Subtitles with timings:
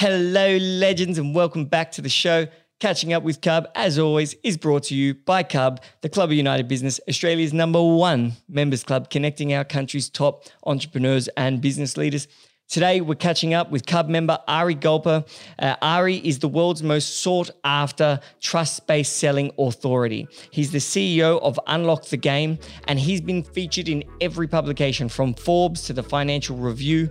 [0.00, 2.46] Hello, legends, and welcome back to the show.
[2.78, 6.36] Catching up with Cub, as always, is brought to you by Cub, the Club of
[6.38, 12.28] United Business, Australia's number one members club, connecting our country's top entrepreneurs and business leaders.
[12.66, 15.28] Today, we're catching up with Cub member Ari Galper.
[15.58, 20.26] Uh, Ari is the world's most sought after trust based selling authority.
[20.50, 22.58] He's the CEO of Unlock the Game,
[22.88, 27.10] and he's been featured in every publication from Forbes to the Financial Review.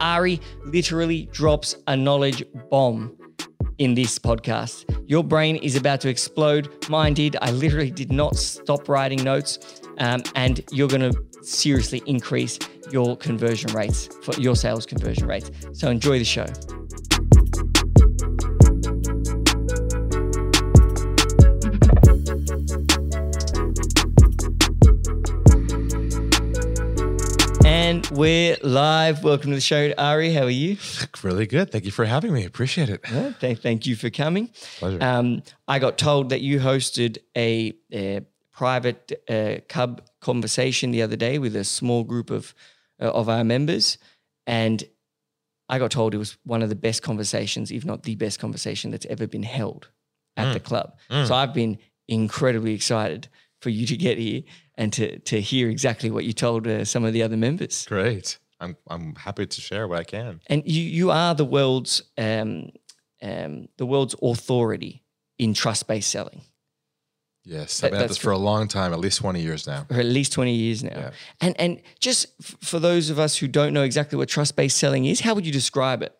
[0.00, 3.16] Ari literally drops a knowledge bomb
[3.78, 4.84] in this podcast.
[5.08, 6.88] Your brain is about to explode.
[6.88, 7.36] Mine did.
[7.42, 12.58] I literally did not stop writing notes, um, and you're going to seriously increase
[12.90, 15.50] your conversion rates for your sales conversion rates.
[15.72, 16.46] So enjoy the show.
[27.66, 29.24] And we're live.
[29.24, 30.32] Welcome to the show, Ari.
[30.32, 30.76] How are you?
[31.22, 31.72] Really good.
[31.72, 32.44] Thank you for having me.
[32.44, 33.00] Appreciate it.
[33.10, 34.50] Yeah, th- thank you for coming.
[34.78, 34.98] Pleasure.
[35.02, 38.20] Um, I got told that you hosted a, a
[38.52, 42.54] private uh, Cub conversation the other day with a small group of
[43.00, 43.96] uh, of our members,
[44.46, 44.84] and
[45.68, 48.90] I got told it was one of the best conversations, if not the best conversation
[48.90, 49.88] that's ever been held
[50.36, 50.96] at the club.
[51.10, 51.78] So I've been
[52.08, 53.28] incredibly excited
[53.64, 54.42] for you to get here
[54.76, 57.86] and to to hear exactly what you told uh, some of the other members.
[57.86, 58.38] Great.
[58.60, 60.40] I'm I'm happy to share what I can.
[60.46, 62.70] And you you are the world's um,
[63.22, 65.02] um, the world's authority
[65.38, 66.42] in trust based selling.
[67.46, 69.84] Yes, I've been at this for a long time, at least 20 years now.
[69.84, 70.96] for at least 20 years now.
[70.96, 71.10] Yeah.
[71.40, 75.04] And and just f- for those of us who don't know exactly what trust-based selling
[75.06, 76.14] is, how would you describe it?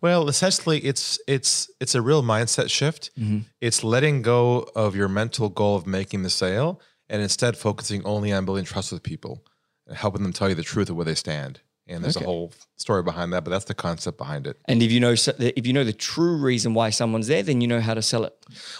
[0.00, 3.10] Well, essentially, it's it's it's a real mindset shift.
[3.18, 3.40] Mm-hmm.
[3.60, 8.32] It's letting go of your mental goal of making the sale and instead focusing only
[8.32, 9.44] on building trust with people
[9.86, 11.60] and helping them tell you the truth of where they stand.
[11.86, 12.24] And there's Okay.
[12.24, 14.56] a whole story behind that, but that's the concept behind it.
[14.64, 17.68] And if you know if you know the true reason why someone's there, then you
[17.68, 18.34] know how to sell it.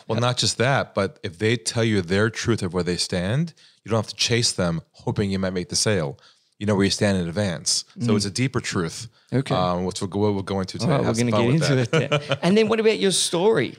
[0.09, 3.53] Well, not just that, but if they tell you their truth of where they stand,
[3.85, 6.19] you don't have to chase them hoping you might make the sale.
[6.59, 7.85] You know where you stand in advance.
[8.01, 9.09] So it's a deeper truth.
[9.33, 9.39] Mm.
[9.39, 9.55] Okay.
[9.55, 10.93] Um, which we'll go, we'll go into today.
[10.93, 12.03] All right, we're going to fun get into that.
[12.23, 12.29] it.
[12.29, 12.39] there.
[12.43, 13.77] and then what about your story?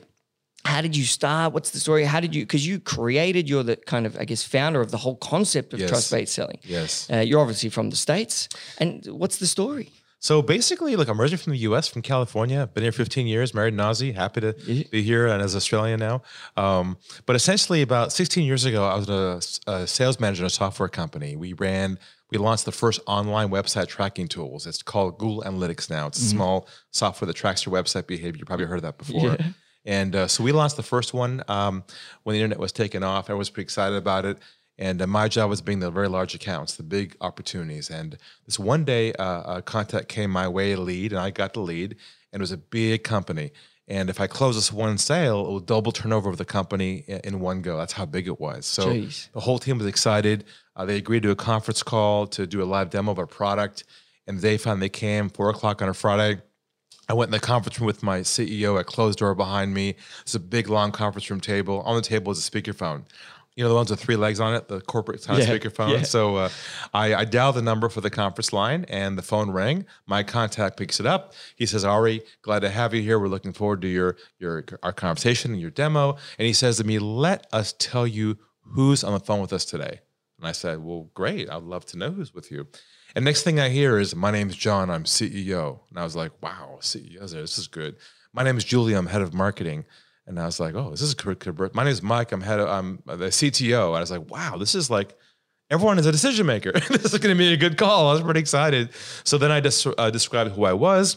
[0.64, 1.52] How did you start?
[1.54, 2.04] What's the story?
[2.04, 2.42] How did you?
[2.42, 5.80] Because you created, you're the kind of, I guess, founder of the whole concept of
[5.80, 5.88] Yes.
[5.88, 6.58] trust-based selling.
[6.64, 7.08] Yes.
[7.10, 8.48] Uh, you're obviously from the states,
[8.78, 9.90] and what's the story?
[10.18, 12.68] So basically, look, I'm originally from the U.S., from California.
[12.74, 14.10] Been here 15 years, married Nazi.
[14.12, 14.54] Happy to
[14.90, 16.22] be here and as Australian now.
[16.56, 20.50] Um, but essentially, about 16 years ago, I was a, a sales manager in a
[20.50, 21.36] software company.
[21.36, 21.98] We ran,
[22.30, 24.66] we launched the first online website tracking tools.
[24.66, 26.08] It's called Google Analytics now.
[26.08, 28.38] It's a small software that tracks your website behavior.
[28.38, 29.36] You probably heard of that before.
[29.84, 31.84] And uh, so we launched the first one um,
[32.24, 33.30] when the internet was taking off.
[33.30, 34.38] I was pretty excited about it.
[34.78, 37.88] And uh, my job was being the very large accounts, the big opportunities.
[37.88, 41.54] And this one day, uh, a contact came my way, a lead, and I got
[41.54, 41.96] the lead.
[42.32, 43.52] And it was a big company.
[43.88, 47.38] And if I close this one sale, it will double turnover of the company in
[47.38, 47.76] one go.
[47.76, 48.66] That's how big it was.
[48.66, 49.30] So Jeez.
[49.30, 50.44] the whole team was excited.
[50.76, 53.84] Uh, they agreed to a conference call to do a live demo of our product.
[54.26, 56.40] And they finally came, four o'clock on a Friday.
[57.08, 58.78] I went in the conference room with my CEO.
[58.78, 59.94] I closed door behind me.
[60.22, 61.80] It's a big, long conference room table.
[61.82, 63.04] On the table is a speakerphone.
[63.54, 65.92] You know the ones with three legs on it, the corporate kind of Yeah, speakerphone.
[65.98, 66.02] yeah.
[66.02, 66.48] So uh,
[66.92, 69.86] I, I dialed the number for the conference line, and the phone rang.
[70.06, 71.32] My contact picks it up.
[71.54, 73.18] He says, "Ari, glad to have you here.
[73.18, 76.84] We're looking forward to your your our conversation and your demo." And he says to
[76.84, 80.00] me, "Let us tell you who's on the phone with us today."
[80.38, 81.48] And I said, "Well, great.
[81.48, 82.66] I'd love to know who's with you."
[83.14, 84.90] And next thing I hear is, "My name's John.
[84.90, 87.40] I'm CEO." And I was like, "Wow, CEO's there.
[87.40, 87.96] This is good."
[88.32, 88.94] My name is Julie.
[88.94, 89.86] I'm head of marketing.
[90.26, 92.32] And I was like, "Oh, this is good." My name is Mike.
[92.32, 93.88] I'm head of I'm the CTO.
[93.88, 95.16] And I was like, "Wow, this is like."
[95.68, 96.70] Everyone is a decision maker.
[96.90, 98.08] this is going to be a good call.
[98.08, 98.90] I was pretty excited.
[99.24, 101.16] So then I just uh, described who I was,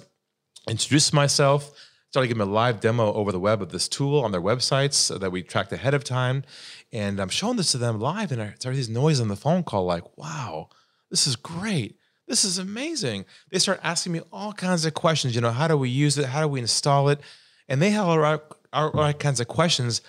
[0.68, 1.72] introduced myself,
[2.12, 5.32] started giving a live demo over the web of this tool on their websites that
[5.32, 6.44] we tracked ahead of time.
[6.92, 9.64] And I'm showing this to them live, and I started these noise on the phone
[9.64, 10.70] call, like, wow,
[11.12, 11.98] this is great.
[12.28, 13.26] This is amazing.
[13.52, 15.36] They start asking me all kinds of questions.
[15.36, 16.26] You know, how do we use it?
[16.26, 17.20] How do we install it?
[17.68, 18.40] And they had all right,
[18.74, 20.02] all right kinds of questions.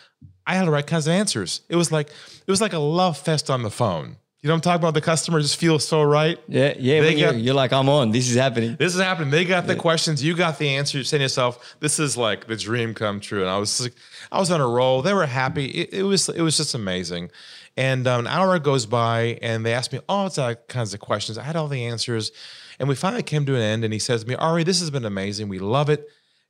[0.47, 1.63] I had the right kinds of answers.
[1.69, 4.17] It was like it was like a love fest on the phone.
[4.43, 4.95] You know what I'm talking about?
[4.95, 6.39] The customer just feels so right.
[6.49, 7.03] Yeah, yeah.
[7.03, 8.11] They you're, you're like, I'm on.
[8.11, 8.75] This is happening.
[8.79, 9.31] This is happening.
[9.31, 10.25] They got the questions.
[10.25, 10.97] You got the answer.
[10.97, 13.93] You're saying to yourself, "This is like the dream come true." And I was, like,
[14.33, 15.03] I was on a roll.
[15.03, 15.67] They were happy.
[15.67, 17.31] It, it was, it was just amazing.
[17.77, 21.37] And um, an hour goes by, and they asked me all kinds of questions.
[21.37, 22.33] I had all the answers,
[22.79, 23.85] and we finally came to an end.
[23.85, 25.51] And he says to me, "Ari, this has been amazing.
[25.51, 26.09] We love it.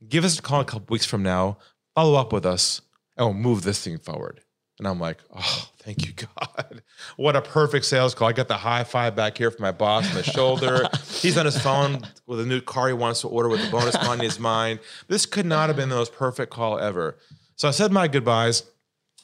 [0.09, 1.59] Give us a call a couple weeks from now.
[1.97, 2.83] Follow up with us,
[3.17, 4.43] and we'll move this thing forward."
[4.79, 6.83] And I'm like, "Oh, thank you, God.
[7.17, 8.29] What a perfect sales call.
[8.29, 10.89] I got the high five back here from my boss on the shoulder.
[11.09, 13.95] He's on his phone with a new car he wants to order with the bonus
[14.07, 14.81] money in his mind.
[15.09, 17.19] This could not have been the most perfect call ever.
[17.57, 18.65] So I said my goodbyes.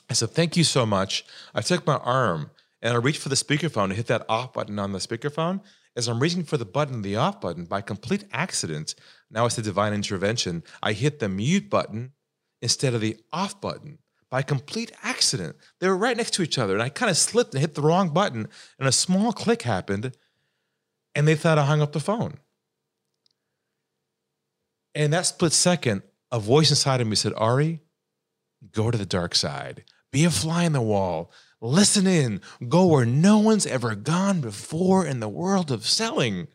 [0.09, 1.25] I said, thank you so much.
[1.55, 2.51] I took my arm
[2.81, 5.61] and I reached for the speakerphone to hit that off button on the speakerphone.
[5.97, 8.95] As I'm reaching for the button, the off button, by complete accident,
[9.31, 12.13] now it's a divine intervention, I hit the mute button
[12.61, 13.99] instead of the off button
[14.37, 15.57] by complete accident.
[15.81, 17.81] They were right next to each other, and I kind of slipped and hit the
[17.81, 18.49] wrong button,
[18.79, 20.15] and a small click happened,
[21.15, 22.35] and they thought I hung up the phone.
[24.95, 27.81] And that split second, a voice inside of me said, Ari,
[28.73, 31.33] go to the dark side, be a fly in the wall,
[31.63, 36.47] listen in, go where no one's ever gone before in the world of selling.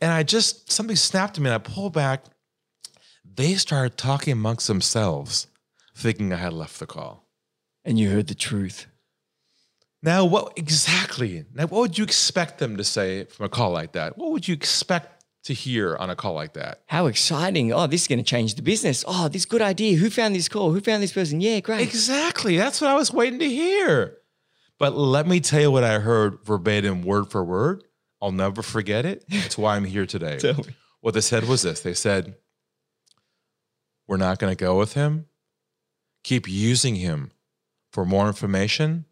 [0.00, 2.24] And I just, something snapped to me, and I pulled back.
[3.22, 5.48] They started talking amongst themselves
[5.94, 7.28] thinking I had left the call.
[7.84, 8.86] And you heard the truth.
[10.02, 11.44] Now, what exactly?
[11.54, 14.18] Now, what would you expect them to say from a call like that?
[14.18, 16.82] What would you expect to hear on a call like that?
[16.86, 17.72] How exciting.
[17.72, 19.04] Oh, this is going to change the business.
[19.06, 19.96] Oh, this good idea.
[19.96, 20.72] Who found this call?
[20.72, 21.40] Who found this person?
[21.40, 21.82] Yeah, great.
[21.82, 22.56] Exactly.
[22.56, 24.18] That's what I was waiting to hear.
[24.78, 27.84] But let me tell you what I heard verbatim, word for word.
[28.20, 29.24] I'll never forget it.
[29.28, 30.38] That's why I'm here today.
[30.40, 30.74] Tell me.
[31.00, 32.36] What they said was this they said,
[34.06, 35.26] We're not going to go with him
[36.22, 37.32] keep using him
[37.92, 39.04] for more information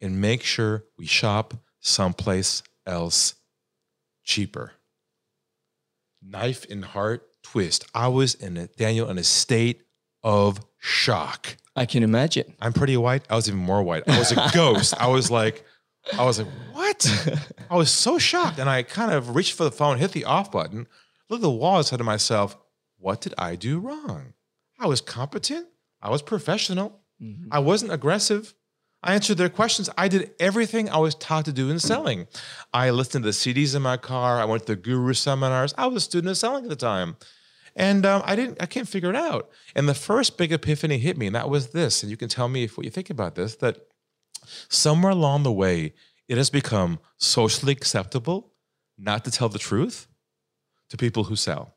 [0.00, 3.34] and make sure we shop someplace else
[4.24, 4.72] cheaper.
[6.22, 7.84] Knife in heart twist.
[7.94, 9.82] I was in a Daniel in a state
[10.22, 11.56] of shock.
[11.74, 12.54] I can imagine.
[12.60, 13.24] I'm pretty white.
[13.30, 14.04] I was even more white.
[14.06, 14.94] I was a ghost.
[14.98, 15.64] I was like,
[16.18, 17.40] I was like, what?
[17.70, 18.58] I was so shocked.
[18.58, 20.86] And I kind of reached for the phone, hit the off button,
[21.28, 22.56] looked at the wall, and said to myself,
[22.98, 24.34] what did I do wrong?
[24.78, 25.66] I was competent.
[26.02, 27.00] I was professional.
[27.22, 27.48] Mm-hmm.
[27.50, 28.54] I wasn't aggressive.
[29.02, 29.88] I answered their questions.
[29.96, 32.26] I did everything I was taught to do in selling.
[32.72, 34.38] I listened to the CDs in my car.
[34.38, 35.74] I went to the guru seminars.
[35.78, 37.16] I was a student of selling at the time.
[37.76, 39.48] And um, I didn't, I can't figure it out.
[39.74, 42.02] And the first big epiphany hit me, and that was this.
[42.02, 43.78] And you can tell me if what you think about this, that
[44.68, 45.94] somewhere along the way,
[46.28, 48.52] it has become socially acceptable
[48.98, 50.08] not to tell the truth
[50.90, 51.76] to people who sell.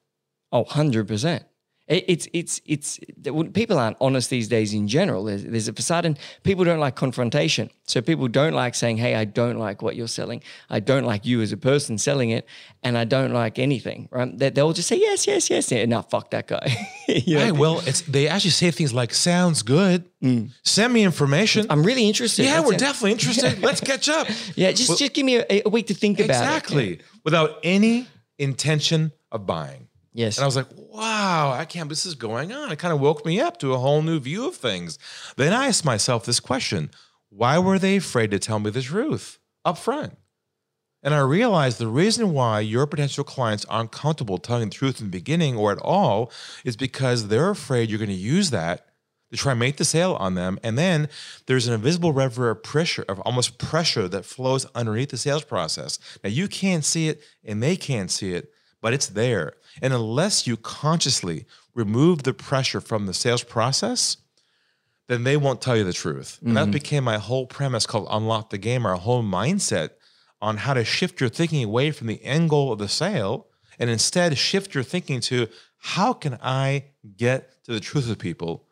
[0.52, 1.44] Oh, 100%.
[1.88, 2.98] It's it's it's
[3.52, 5.26] people aren't honest these days in general.
[5.26, 7.70] There's, there's a facade, and people don't like confrontation.
[7.88, 10.42] So people don't like saying, "Hey, I don't like what you're selling.
[10.70, 12.48] I don't like you as a person selling it,
[12.84, 14.32] and I don't like anything." Right?
[14.38, 16.74] They, will just say, "Yes, yes, yes." Yeah, no, fuck that guy.
[17.10, 17.44] you know?
[17.44, 20.10] Right, well, it's they actually say things like, "Sounds good.
[20.24, 20.52] Mm.
[20.64, 21.66] Send me information.
[21.70, 22.80] I'm really interested." Yeah, That's we're it.
[22.80, 23.60] definitely interested.
[23.62, 24.30] Let's catch up.
[24.56, 26.92] Yeah, just well, just give me a, a, week to think about exactly.
[26.92, 26.92] it.
[26.94, 28.08] Exactly, without any
[28.40, 29.83] intention of buying.
[30.14, 30.38] Yes.
[30.38, 32.72] And I was like, wow, I can't, this is going on.
[32.72, 35.00] It kind of woke me up to a whole new view of things.
[35.38, 36.92] Then I asked myself this question
[37.30, 40.16] why were they afraid to tell me the truth up front?
[41.02, 45.08] And I realized the reason why your potential clients aren't comfortable telling the truth in
[45.08, 46.32] the beginning or at all
[46.64, 48.86] is because they're afraid you're going to use that
[49.32, 50.60] to try and make the sale on them.
[50.64, 51.10] And then
[51.48, 55.98] there's an invisible reservoir of pressure, of almost pressure that flows underneath the sales process.
[56.24, 59.54] Now you can't see it and they can't see it, but it's there.
[59.82, 64.18] And unless you consciously remove the pressure from the sales process,
[65.08, 66.40] then they won't tell you the truth.
[66.42, 66.56] And mm-hmm.
[66.56, 69.92] that became my whole premise called Unlock the Game, our whole mindset
[70.42, 73.48] on how to shift your thinking away from the end goal of the sale
[73.80, 75.48] and instead shift your thinking to
[75.78, 76.86] how can I
[77.18, 78.68] get to the truth of people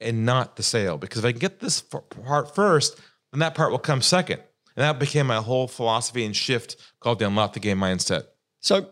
[0.00, 0.98] and not the sale?
[0.98, 3.00] Because if I can get this part first,
[3.32, 4.40] then that part will come second.
[4.76, 8.24] And that became my whole philosophy and shift called the Unlock the Game mindset.
[8.62, 8.90] So,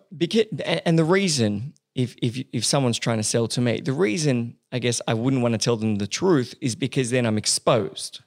[0.84, 4.80] and the reason, if if if someone's trying to sell to me, the reason I
[4.80, 8.20] guess I wouldn't want to tell them the truth is because then I'm exposed.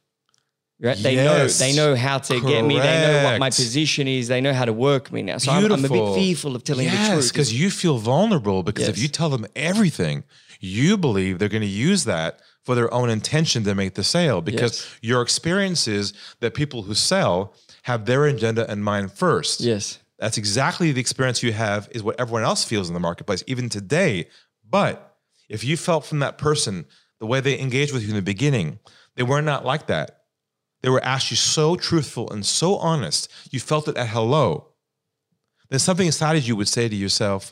[0.80, 0.98] Right?
[0.98, 1.60] They yes.
[1.60, 2.48] know they know how to Correct.
[2.48, 2.80] get me.
[2.80, 4.30] They know what my position is.
[4.30, 5.38] They know how to work me now.
[5.38, 8.64] So I'm, I'm, a bit fearful of telling yes, the truth because you feel vulnerable.
[8.64, 8.98] Because yes.
[8.98, 10.24] if you tell them everything,
[10.62, 14.42] you believe they're going to use that for their own intention to make the sale.
[14.42, 19.60] Because your experience is that people who sell have their agenda in mind first.
[19.60, 20.00] Yes.
[20.24, 23.68] That's exactly the experience you have, is what everyone else feels in the marketplace, even
[23.68, 24.30] today.
[24.64, 25.18] But
[25.50, 26.86] if you felt from that person
[27.20, 28.80] the way they engaged with you in the beginning,
[29.18, 30.22] they were not like that.
[30.82, 33.30] They were actually so truthful and so honest.
[33.52, 34.70] You felt it at hello.
[35.70, 37.52] Then something inside of you would say to yourself,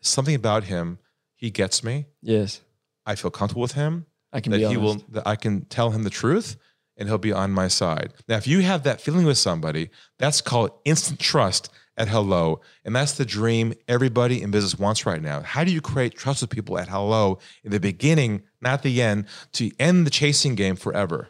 [0.00, 0.98] something about him,
[1.34, 2.06] he gets me.
[2.22, 2.62] Yes.
[3.04, 4.06] I feel comfortable with him.
[4.32, 6.56] I can that he will that I can tell him the truth
[6.96, 8.14] and he'll be on my side.
[8.28, 12.60] Now, if you have that feeling with somebody, that's called instant trust at hello.
[12.84, 15.40] And that's the dream everybody in business wants right now.
[15.40, 19.26] How do you create trust with people at hello in the beginning, not the end,
[19.52, 21.28] to end the chasing game forever?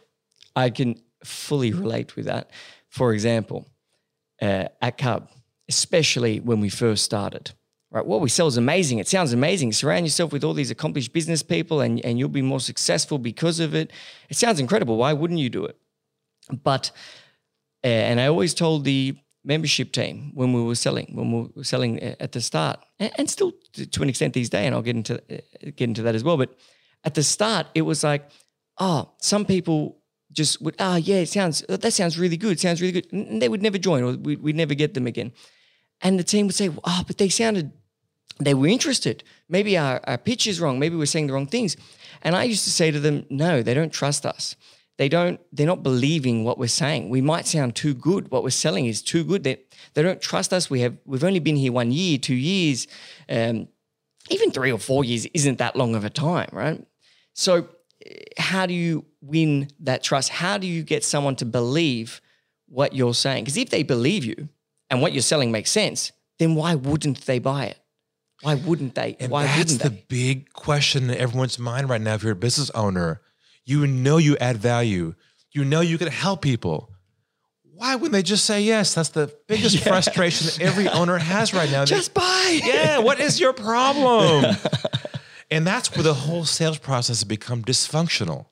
[0.54, 2.50] I can fully relate with that.
[2.88, 3.68] For example,
[4.40, 5.30] uh, at Cub,
[5.68, 7.52] especially when we first started,
[7.97, 8.07] right?
[8.07, 8.99] What we sell is amazing.
[8.99, 9.73] It sounds amazing.
[9.73, 13.59] Surround yourself with all these accomplished business people and, and you'll be more successful because
[13.59, 13.91] of it.
[14.29, 14.97] It sounds incredible.
[14.99, 15.76] Why wouldn't you do it?
[16.62, 16.91] But,
[17.83, 21.65] uh, and I always told the membership team when we were selling, when we were
[21.65, 24.97] selling uh, at the start, and, still to, an extent these days, and I'll get
[24.97, 25.41] into, uh,
[25.76, 26.37] get into that as well.
[26.37, 26.55] But
[27.03, 28.29] at the start, it was like,
[28.79, 32.61] oh, some people just would, oh, yeah, it sounds, that sounds really good.
[32.61, 33.11] Sounds really good.
[33.12, 35.33] And they would never join or we, would never get them again.
[36.03, 37.73] And the team would say, oh, but they sounded,
[38.38, 39.25] they were interested.
[39.49, 40.78] Maybe our, our pitch is wrong.
[40.78, 41.76] Maybe we're saying the wrong things.
[42.23, 44.57] And I used to say to them, no, they don't trust us.
[44.99, 47.11] They don't, they're not believing what we're saying.
[47.11, 48.31] We might sound too good.
[48.31, 49.45] What we're selling is too good.
[49.45, 49.61] They,
[49.95, 50.71] they don't trust us.
[50.71, 52.87] We have, we've only been here one year, two years.
[53.28, 53.69] Um,
[54.31, 56.85] even three or four years isn't that long of a time, right?
[57.35, 57.69] So
[58.38, 60.31] how do you win that trust?
[60.31, 62.21] How do you get someone to believe
[62.66, 63.45] what you're saying?
[63.45, 64.49] Because if they believe you
[64.90, 67.78] and what you're selling makes sense, then why wouldn't they buy it?
[68.43, 69.16] Why wouldn't they?
[69.19, 70.05] And why that's the they?
[70.09, 72.14] big question in everyone's mind right now.
[72.14, 73.21] If you're a business owner,
[73.64, 75.14] you know you add value.
[75.52, 76.90] You know you can help people.
[77.62, 78.95] Why wouldn't they just say yes?
[78.95, 79.83] That's the biggest yeah.
[79.83, 81.85] frustration that every owner has right now.
[81.85, 82.61] Just buy.
[82.62, 82.99] Yeah.
[82.99, 84.57] What is your problem?
[85.50, 88.47] And that's where the whole sales process has become dysfunctional.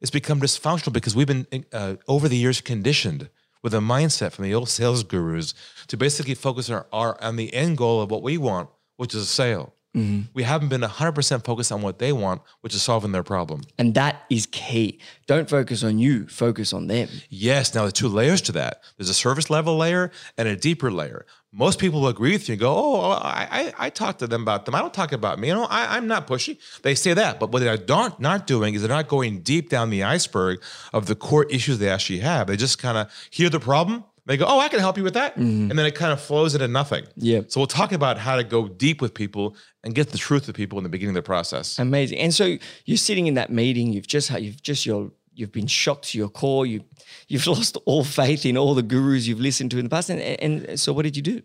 [0.00, 3.30] It's become dysfunctional because we've been uh, over the years conditioned
[3.62, 5.54] with a mindset from the old sales gurus
[5.88, 9.22] to basically focus our, our on the end goal of what we want, which is
[9.22, 9.72] a sale.
[9.96, 10.28] Mm-hmm.
[10.34, 13.62] We haven't been 100% focused on what they want, which is solving their problem.
[13.78, 15.00] And that is key.
[15.26, 17.08] Don't focus on you, focus on them.
[17.30, 17.74] Yes.
[17.74, 21.24] Now, there's two layers to that there's a service level layer and a deeper layer.
[21.50, 24.42] Most people will agree with you and go, Oh, I, I, I talk to them
[24.42, 24.74] about them.
[24.74, 25.48] I don't talk about me.
[25.48, 26.58] You know, I, I'm not pushy.
[26.82, 27.40] They say that.
[27.40, 30.62] But what they're not, not doing is they're not going deep down the iceberg
[30.92, 32.48] of the core issues they actually have.
[32.48, 35.14] They just kind of hear the problem they go, "Oh, I can help you with
[35.14, 35.70] that," mm-hmm.
[35.70, 37.06] and then it kind of flows into nothing.
[37.16, 37.42] Yeah.
[37.48, 40.54] So we'll talk about how to go deep with people and get the truth of
[40.54, 41.78] people in the beginning of the process.
[41.78, 42.18] Amazing.
[42.18, 43.92] And so you're sitting in that meeting.
[43.92, 46.66] You've just you've just your you've been shocked to your core.
[46.66, 46.82] You
[47.28, 50.10] you've lost all faith in all the gurus you've listened to in the past.
[50.10, 51.42] And, and so what did you do?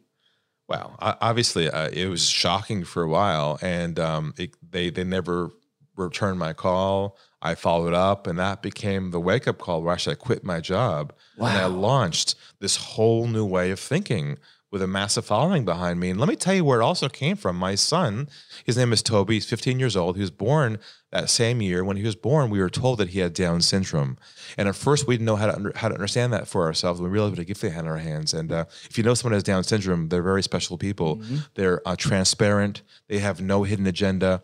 [0.67, 5.51] Well, obviously, uh, it was shocking for a while, and um, it, they they never
[5.97, 7.17] returned my call.
[7.41, 10.60] I followed up, and that became the wake up call where actually I quit my
[10.60, 11.48] job wow.
[11.48, 14.38] and I launched this whole new way of thinking
[14.71, 16.10] with a massive following behind me.
[16.10, 17.57] And let me tell you where it also came from.
[17.57, 18.29] My son,
[18.63, 20.15] his name is Toby, he's 15 years old.
[20.15, 20.79] He was born
[21.11, 21.83] that same year.
[21.83, 24.17] When he was born, we were told that he had Down syndrome.
[24.57, 27.01] And at first, we didn't know how to, under, how to understand that for ourselves.
[27.01, 28.33] We realized what a gift they had in our hands.
[28.33, 31.17] And uh, if you know someone has Down syndrome, they're very special people.
[31.17, 31.37] Mm-hmm.
[31.55, 34.41] They're uh, transparent, they have no hidden agenda.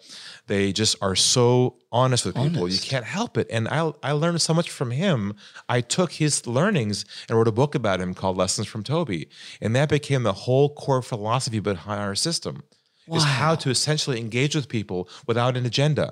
[0.47, 2.63] They just are so honest with people.
[2.63, 2.83] Honest.
[2.83, 3.47] You can't help it.
[3.49, 5.35] And I, I learned so much from him.
[5.69, 9.29] I took his learnings and wrote a book about him called Lessons from Toby.
[9.61, 12.63] And that became the whole core philosophy behind our system.
[13.07, 13.17] Wow.
[13.17, 16.11] Is how to essentially engage with people without an agenda,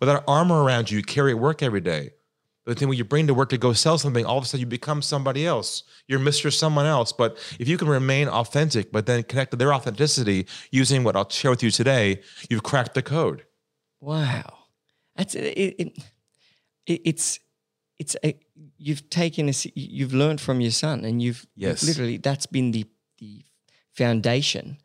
[0.00, 0.98] without armor around you.
[0.98, 2.10] You carry at work every day.
[2.66, 4.60] But then when you bring to work to go sell something, all of a sudden
[4.60, 5.84] you become somebody else.
[6.08, 6.52] You're Mr.
[6.52, 7.12] Someone else.
[7.12, 11.30] But if you can remain authentic, but then connect to their authenticity using what I'll
[11.30, 13.44] share with you today, you've cracked the code.
[14.00, 14.58] Wow,
[15.14, 15.44] that's it.
[15.56, 15.98] it,
[16.86, 17.38] it it's
[17.98, 18.38] it's a,
[18.76, 21.82] you've taken a, you've learned from your son, and you've yes.
[21.82, 22.84] literally that's been the
[23.18, 23.44] the
[23.92, 24.78] foundation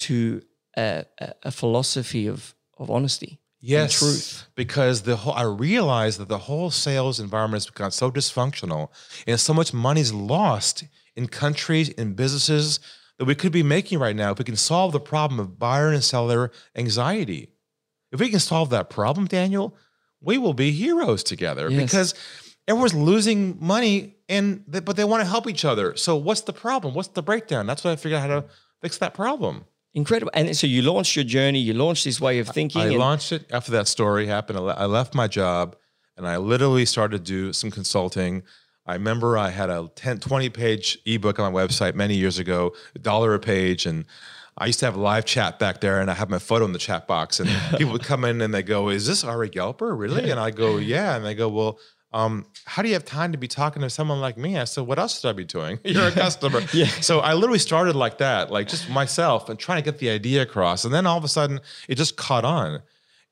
[0.00, 0.42] to
[0.76, 3.40] a, a, a philosophy of of honesty.
[3.60, 4.48] Yes, truth.
[4.54, 8.90] Because the whole I realized that the whole sales environment has become so dysfunctional,
[9.26, 10.84] and so much money is lost
[11.16, 12.78] in countries, in businesses
[13.18, 15.90] that we could be making right now if we can solve the problem of buyer
[15.90, 17.48] and seller anxiety.
[18.12, 19.76] If we can solve that problem, Daniel,
[20.20, 21.82] we will be heroes together yes.
[21.82, 22.14] because
[22.66, 25.96] everyone's losing money and they, but they want to help each other.
[25.96, 26.94] So what's the problem?
[26.94, 27.66] What's the breakdown?
[27.66, 28.44] That's what I figured out how to
[28.80, 29.64] fix that problem.
[29.94, 30.30] Incredible.
[30.34, 32.82] And so you launched your journey, you launched this way of thinking.
[32.82, 34.58] I, I launched it after that story happened.
[34.58, 35.76] I left my job
[36.16, 38.42] and I literally started to do some consulting.
[38.86, 42.74] I remember I had a 10, 20 page ebook on my website many years ago,
[42.94, 43.86] a dollar a page.
[43.86, 44.04] And
[44.56, 46.72] I used to have a live chat back there, and I have my photo in
[46.72, 49.96] the chat box, and people would come in and they go, "Is this Ari Galper,
[49.96, 51.78] really?" And I go, "Yeah," and they go, "Well."
[52.12, 54.56] Um, how do you have time to be talking to someone like me?
[54.56, 55.78] I said, what else should I be doing?
[55.84, 56.62] You're a customer.
[56.72, 56.86] yeah.
[56.86, 60.42] So I literally started like that, like just myself and trying to get the idea
[60.42, 60.84] across.
[60.84, 62.82] And then all of a sudden it just caught on.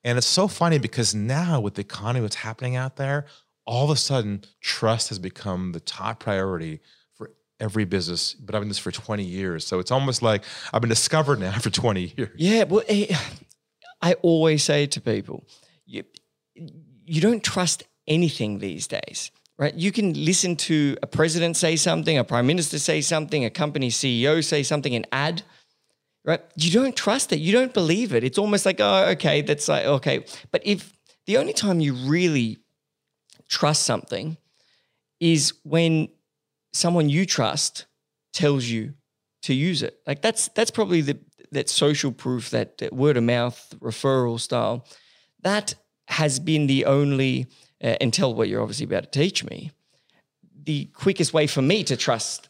[0.03, 3.25] And it's so funny because now with the economy, what's happening out there,
[3.65, 6.79] all of a sudden trust has become the top priority
[7.13, 9.65] for every business, but I've been this for 20 years.
[9.65, 12.29] So it's almost like I've been discovered now for 20 years.
[12.37, 12.63] Yeah.
[12.63, 13.13] Well, eh,
[14.03, 15.47] I always say to people,
[15.87, 16.03] you,
[16.53, 19.31] you don't trust anything these days.
[19.57, 19.73] right?
[19.73, 23.89] You can listen to a president say something, a prime minister say something, a company
[23.89, 25.43] CEO say something, an ad,
[26.23, 26.41] right?
[26.55, 27.39] You don't trust it.
[27.39, 28.23] You don't believe it.
[28.23, 30.25] It's almost like, oh, okay, that's like, okay.
[30.51, 30.93] But if
[31.25, 32.59] the only time you really
[33.47, 34.37] trust something
[35.19, 36.09] is when
[36.73, 37.85] someone you trust
[38.33, 38.93] tells you
[39.43, 39.99] to use it.
[40.05, 41.17] Like that's that's probably the
[41.51, 44.85] that social proof, that, that word of mouth referral style.
[45.41, 45.75] That
[46.07, 47.47] has been the only
[47.83, 49.71] uh, until what you're obviously about to teach me,
[50.63, 52.49] the quickest way for me to trust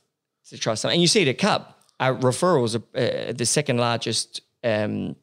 [0.49, 0.91] to trust them.
[0.91, 1.67] And you see it at Cub.
[1.99, 5.15] Our referrals are uh, the second largest um,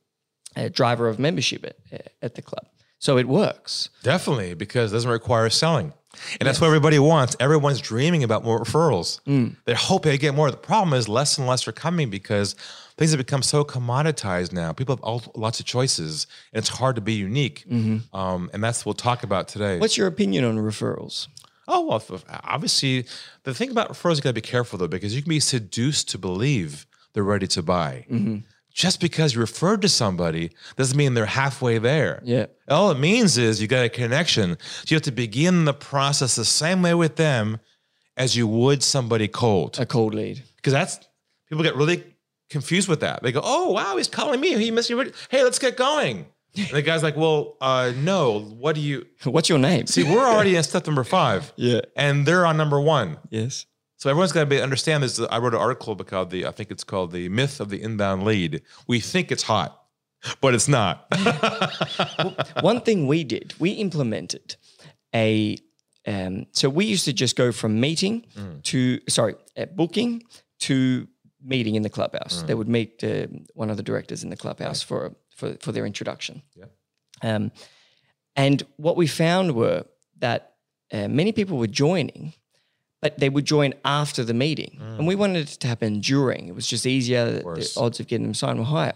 [0.57, 2.67] uh, driver of membership at, at the club.
[2.99, 3.91] So it works.
[4.03, 5.93] Definitely, because it doesn't require selling.
[6.40, 7.37] And that's what everybody wants.
[7.40, 9.21] Everyone's dreaming about more referrals.
[9.23, 9.56] Mm.
[9.64, 10.50] They're hoping to get more.
[10.50, 12.54] The problem is less and less are coming because
[12.97, 14.73] things have become so commoditized now.
[14.73, 17.64] People have all, lots of choices, and it's hard to be unique.
[17.68, 18.16] Mm-hmm.
[18.16, 19.78] Um, and that's what we'll talk about today.
[19.78, 21.28] What's your opinion on referrals?
[21.66, 23.06] Oh well, obviously,
[23.44, 26.11] the thing about referrals you got to be careful though, because you can be seduced
[26.11, 28.04] to believe they're ready to buy.
[28.11, 28.38] Mm-hmm.
[28.75, 32.21] Just because you referred to somebody doesn't mean they're halfway there.
[32.25, 32.47] Yeah.
[32.69, 34.59] All it means is you got a connection.
[34.61, 37.61] So you have to begin the process the same way with them
[38.16, 39.78] as you would somebody cold.
[39.78, 40.43] A cold lead.
[40.57, 40.99] Because that's
[41.49, 42.02] people get really
[42.50, 43.23] confused with that.
[43.23, 44.54] They go, "Oh wow, he's calling me.
[44.59, 45.12] He missed you.
[45.31, 46.26] Hey, let's get going."
[46.57, 48.40] And the guy's like, "Well, uh, no.
[48.40, 49.07] What do you?
[49.25, 51.52] What's your name?" See, we're already in step number five.
[51.57, 51.83] Yeah.
[51.97, 53.19] and they're on number one.
[53.31, 53.66] Yes.
[54.05, 55.19] So everyone's got to be understand this.
[55.19, 58.25] I wrote an article called the I think it's called the myth of the inbound
[58.25, 58.61] lead.
[58.87, 59.83] We think it's hot,
[60.43, 61.07] but it's not.
[62.61, 64.57] One thing we did, we implemented
[65.15, 65.57] a.
[66.07, 68.27] Um, so we used to just go from meeting
[68.65, 70.23] to sorry, uh, booking
[70.59, 71.09] to
[71.43, 72.43] meeting in the clubhouse.
[72.43, 75.87] They would meet uh, one of the directors in the clubhouse for for for their
[75.87, 76.43] introduction.
[76.55, 76.67] Yeah.
[77.23, 77.53] Um,
[78.37, 79.87] and what we found were
[80.19, 80.57] that
[80.93, 82.35] uh, many people were joining,
[83.05, 85.19] but they would join after the meeting, and we mm.
[85.19, 86.49] wanted it to happen during.
[86.49, 87.27] It was just easier.
[87.27, 88.95] The odds of getting them signed were higher.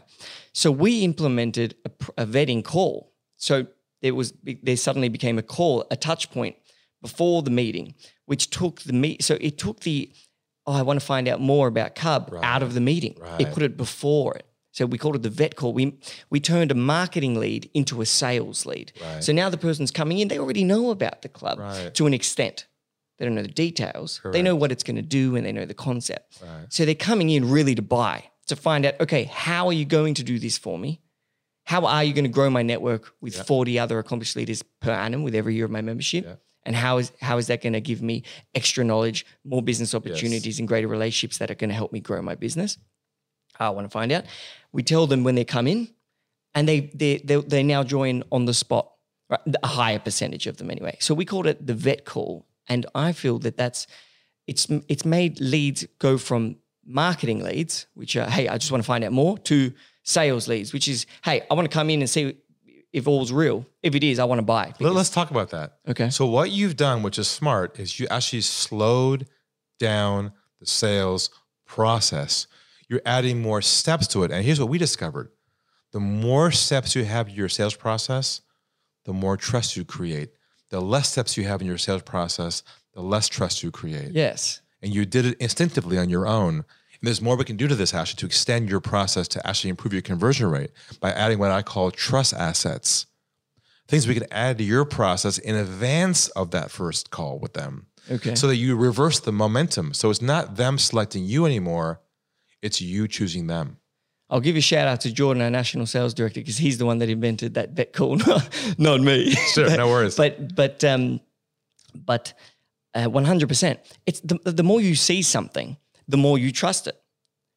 [0.55, 3.13] So we implemented a, a vetting call.
[3.37, 3.67] So
[4.01, 6.57] there was there suddenly became a call, a touch point
[7.03, 9.23] before the meeting, which took the meet.
[9.23, 10.11] So it took the
[10.67, 13.13] oh, I want to find out more about Cub out of the meeting.
[13.13, 13.53] It Right.
[13.53, 14.47] put it before it.
[14.73, 15.75] So we called it the vet call.
[15.75, 15.99] We
[16.31, 18.93] we turned a marketing lead into a sales lead.
[19.03, 19.23] Right.
[19.23, 21.93] So now the person's coming in, they already know about the club Right.
[21.93, 22.68] to an extent.
[23.19, 24.21] They don't know the details.
[24.33, 26.41] They know what it's going to do and they know the concept.
[26.41, 26.67] Right.
[26.69, 30.15] So they're coming in really to buy, to find out, okay, how are you going
[30.15, 31.01] to do this for me?
[31.65, 35.23] How are you going to grow my network with 40 other accomplished leaders per annum
[35.23, 36.25] with every year of my membership?
[36.25, 36.35] Yeah.
[36.65, 40.59] And how is how is that going to give me extra knowledge, more business opportunities,
[40.59, 42.79] and greater relationships that are going to help me grow my business?
[43.59, 44.25] I want to find out.
[44.73, 45.89] We tell them when they come in,
[46.55, 48.91] and they they they, they now join on the spot,
[49.31, 49.41] right?
[49.63, 50.97] a higher percentage of them anyway.
[51.01, 53.87] So we called it the vet call, and I feel that that's
[54.47, 58.87] it's it's made leads go from marketing leads, which are hey, I just want to
[58.87, 62.11] find out more, to sales leads, which is hey, I want to come in and
[62.11, 62.37] see
[62.93, 63.67] if all's real.
[63.83, 64.73] If it is, I want to buy.
[64.81, 65.79] Let, us talk about that.
[65.87, 66.11] Okay.
[66.11, 69.27] So what you've done, which is smart, is you actually slowed
[69.79, 71.31] down the sales
[71.67, 72.47] process.
[72.89, 74.31] You're adding more steps to it.
[74.33, 75.31] And here's what we discovered.
[75.93, 78.41] The more steps you have in your sales process,
[79.05, 80.31] the more trust you create.
[80.71, 82.63] The less steps you have in your sales process,
[82.95, 84.13] the less trust you create.
[84.13, 84.61] Yes.
[84.83, 86.55] And you did it instinctively on your own.
[86.57, 86.65] And
[87.07, 89.93] there's more we can do to this, actually, to extend your process to actually improve
[89.93, 93.07] your conversion rate by adding what I call trust assets
[93.89, 97.87] things we can add to your process in advance of that first call with them
[98.11, 98.35] Okay.
[98.35, 99.95] so that you reverse the momentum.
[99.95, 102.01] So it's not them selecting you anymore,
[102.61, 103.79] it's you choosing them.
[104.31, 106.99] I'll give a shout out to Jordan, our national sales director, because he's the one
[106.99, 108.17] that invented that vet call,
[108.79, 109.33] not me.
[109.55, 110.17] Sure, no worries.
[110.17, 111.21] But but um,
[111.95, 112.35] but
[112.95, 113.81] one hundred percent.
[114.07, 117.01] It's the the more you see something, the more you trust it,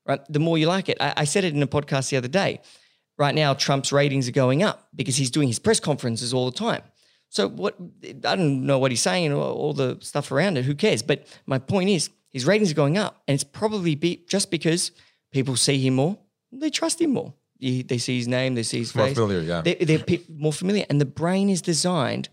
[0.05, 0.21] right?
[0.29, 0.97] The more you like it.
[1.01, 2.61] I, I said it in a podcast the other day.
[3.17, 6.57] Right now, Trump's ratings are going up because he's doing his press conferences all the
[6.57, 6.81] time.
[7.29, 7.75] So what?
[8.03, 10.65] I don't know what he's saying or all, all the stuff around it.
[10.65, 11.01] Who cares?
[11.01, 14.91] But my point is, his ratings are going up, and it's probably be, just because
[15.31, 16.17] people see him more,
[16.51, 17.33] they trust him more.
[17.59, 19.15] They they see his name, they see his More face.
[19.15, 19.61] familiar, yeah.
[19.61, 22.29] They, they're more familiar, and the brain is designed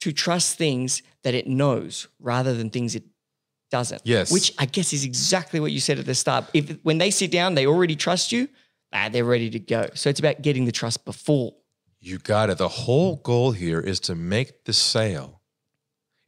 [0.00, 3.04] to trust things that it knows rather than things it
[3.70, 4.02] doesn't.
[4.04, 4.30] Yes.
[4.32, 6.44] Which I guess is exactly what you said at the start.
[6.52, 8.48] If when they sit down, they already trust you,
[8.92, 9.88] ah, they're ready to go.
[9.94, 11.54] So it's about getting the trust before.
[12.00, 12.58] You got it.
[12.58, 15.40] The whole goal here is to make the sale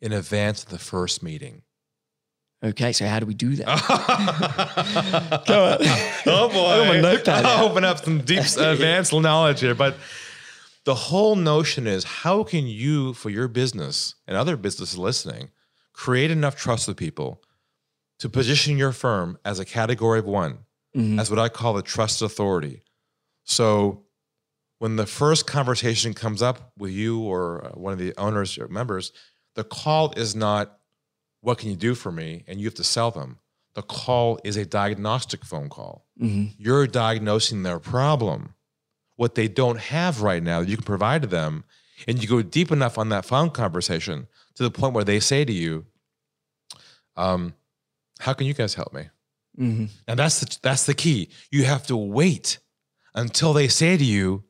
[0.01, 1.63] in advance of the first meeting.
[2.67, 3.67] Okay, so how do we do that?
[6.27, 6.67] oh boy.
[6.67, 7.45] I got my notepad.
[7.45, 9.75] I'll open up some deep advanced knowledge here.
[9.75, 9.97] But
[10.85, 15.51] the whole notion is how can you, for your business and other businesses listening,
[15.93, 17.43] create enough trust with people
[18.19, 20.59] to position your firm as a category of one,
[21.21, 22.83] as what I call a trust authority.
[23.45, 24.05] So
[24.79, 28.69] when the first conversation comes up with you or uh, one of the owners or
[28.69, 29.13] members,
[29.55, 30.76] the call is not,
[31.47, 32.43] what can you do for me?
[32.49, 33.39] And you have to sell them.
[33.75, 36.05] The call is a diagnostic phone call.
[36.59, 38.55] You're diagnosing their problem,
[39.15, 41.63] what they don't have right now that you can provide to them.
[42.09, 45.45] And you go deep enough on that phone conversation to the point where they say
[45.45, 45.87] to you,
[47.17, 47.55] um,
[48.19, 49.09] how can you guys help me?
[50.09, 51.29] And that's the, that's the key.
[51.53, 52.59] You have to wait
[53.15, 54.43] until they say to you,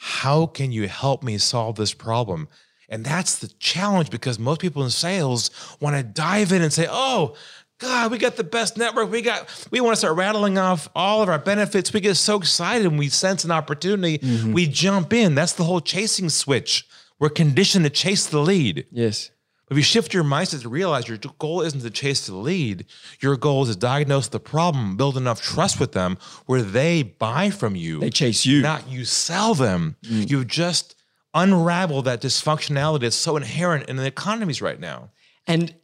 [0.00, 2.48] how can you help me solve this problem?
[2.90, 5.50] And that's the challenge because most people in sales
[5.80, 7.36] want to dive in and say, oh,
[7.78, 9.10] God, we got the best network.
[9.10, 11.92] We got, we want to start rattling off all of our benefits.
[11.92, 14.18] We get so excited and we sense an opportunity.
[14.18, 14.52] Mm-hmm.
[14.52, 15.34] We jump in.
[15.34, 16.86] That's the whole chasing switch.
[17.18, 18.86] We're conditioned to chase the lead.
[18.90, 19.30] Yes.
[19.66, 22.86] But if you shift your mindset to realize your goal isn't to chase the lead,
[23.20, 27.50] your goal is to diagnose the problem, build enough trust with them where they buy
[27.50, 28.00] from you.
[28.00, 28.62] They chase you.
[28.62, 29.96] not you sell them.
[30.02, 30.28] Mm.
[30.28, 30.96] You've just
[31.34, 35.10] unraveled that dysfunctionality that's so inherent in the economies right now.
[35.46, 35.74] And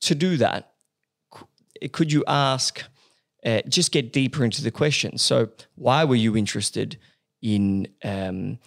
[0.00, 0.72] to do that,
[1.92, 2.82] could you ask,
[3.44, 5.18] uh, just get deeper into the question?
[5.18, 6.98] So, why were you interested
[7.42, 8.58] in um,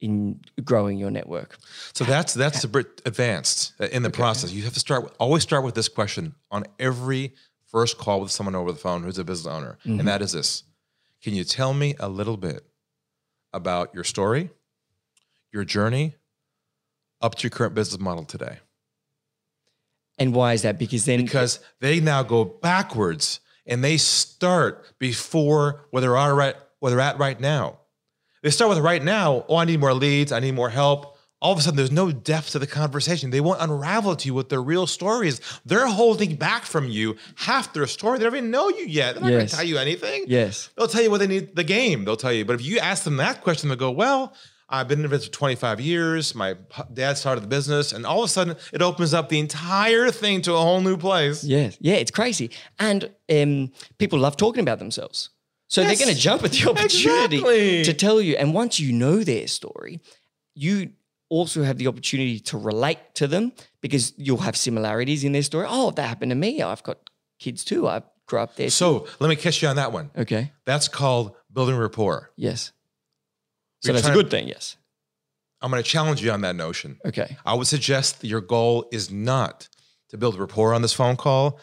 [0.00, 1.58] in growing your network?
[1.94, 4.52] So that's that's a bit advanced uh, in the process.
[4.52, 7.34] You have to start with, always start with this question on every
[7.66, 10.64] first call with someone over the phone who's a business owner, and that is this:
[11.22, 12.64] Can you tell me a little bit
[13.52, 14.50] about your story,
[15.52, 16.14] your journey,
[17.20, 18.58] up to your current business model today?
[20.18, 20.78] And why is that?
[20.78, 26.54] Because then, Because they now go backwards and they start before where they're at right
[26.80, 27.78] where they're at right now.
[28.42, 29.44] They start with right now.
[29.48, 30.32] Oh, I need more leads.
[30.32, 31.18] I need more help.
[31.42, 33.30] All of a sudden, there's no depth to the conversation.
[33.30, 35.40] They won't unravel to you what their real story is.
[35.64, 38.18] They're holding back from you half their story.
[38.18, 39.14] They don't even know you yet.
[39.14, 40.24] They're not going to tell you anything.
[40.26, 42.04] yes, They'll tell you what they need the game.
[42.04, 42.44] They'll tell you.
[42.44, 44.34] But if you ask them that question, they'll go, Well,
[44.72, 46.34] I've been in business for 25 years.
[46.34, 46.54] My
[46.92, 47.92] dad started the business.
[47.92, 50.96] And all of a sudden, it opens up the entire thing to a whole new
[50.96, 51.42] place.
[51.42, 52.50] yes, yeah, it's crazy.
[52.78, 55.30] And um, people love talking about themselves.
[55.68, 55.88] So Yes.
[55.98, 57.84] they're going to jump at the opportunity Exactly.
[57.84, 58.36] to tell you.
[58.36, 60.00] And once you know their story,
[60.54, 60.90] you
[61.28, 65.66] also have the opportunity to relate to them because you'll have similarities in their story.
[65.68, 66.60] Oh, that happened to me.
[66.62, 66.98] I've got
[67.38, 67.86] kids too.
[67.88, 68.70] I grew up there.
[68.70, 70.10] So let me catch you on that one.
[70.16, 70.52] okay.
[70.64, 72.30] That's called building rapport.
[72.36, 72.72] Yes.
[73.80, 74.48] So that's a good thing.
[74.48, 74.76] Yes.
[75.62, 76.98] I'm going to challenge you on that notion.
[77.04, 77.36] Okay.
[77.44, 79.68] I would suggest that your goal is not
[80.08, 81.58] to build rapport on this phone call,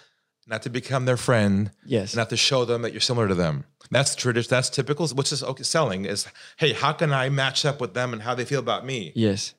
[0.45, 2.15] not to become their friend, Yes.
[2.15, 3.65] not to show them that you're similar to them.
[3.89, 4.49] That's tradition.
[4.49, 5.07] That's typical.
[5.09, 6.27] What's this okay, selling is,
[6.57, 9.11] hey, how can I match up with them and how they feel about me?
[9.15, 9.53] yes.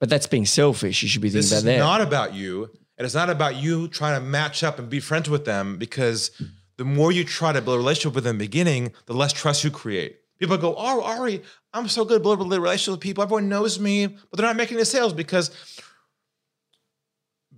[0.00, 1.02] But that's being selfish.
[1.02, 1.78] You should be thinking This about is that.
[1.78, 5.30] not about you, and it's not about you trying to match up and be friends
[5.30, 6.30] with them because
[6.76, 9.32] the more you try to build a relationship with them in the beginning, the less
[9.32, 10.18] trust you create.
[10.40, 11.42] People go, oh, Ari,
[11.74, 13.24] I'm so good at building relationships with people.
[13.24, 15.50] Everyone knows me, but they're not making the sales because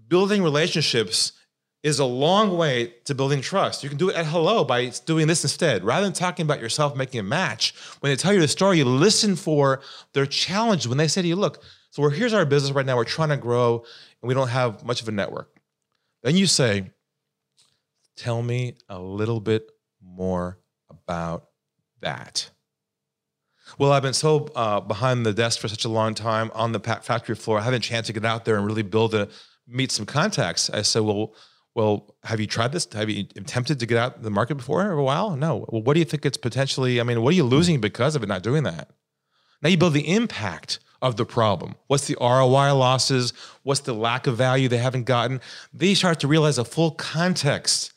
[0.09, 1.33] building relationships
[1.83, 3.85] is a long way to building trust.
[3.85, 5.85] You can do it at hello by doing this instead.
[5.85, 8.87] Rather than talking about yourself making a match, when they tell you the story, you
[8.87, 9.83] listen for
[10.15, 12.97] their challenge when they say to you, look, so we're, here's our business right now.
[12.97, 13.85] We're trying to grow
[14.23, 15.61] and we don't have much of a network.
[16.23, 16.91] Then you say,
[18.17, 19.71] tell me a little bit
[20.03, 21.51] more about
[22.01, 22.51] that.
[23.79, 26.81] Well, I've been so uh, behind the desk for such a long time on the
[26.81, 27.59] factory floor.
[27.59, 29.29] I haven't a chance to get out there and really build a
[29.69, 30.71] meet some contacts.
[30.71, 31.35] I said, well,
[31.75, 32.89] well, have you tried this?
[32.95, 35.37] Have you attempted to get out the market before for a while?
[35.37, 35.67] No.
[35.69, 37.01] Well, what do you think it's potentially?
[37.01, 38.91] I mean, what are you losing because of it not doing that?
[39.61, 41.75] Now you build the impact of the problem.
[41.87, 43.35] What's the ROI losses?
[43.63, 45.43] What's the lack of value they haven't gotten?
[45.75, 47.93] They start to realize a full context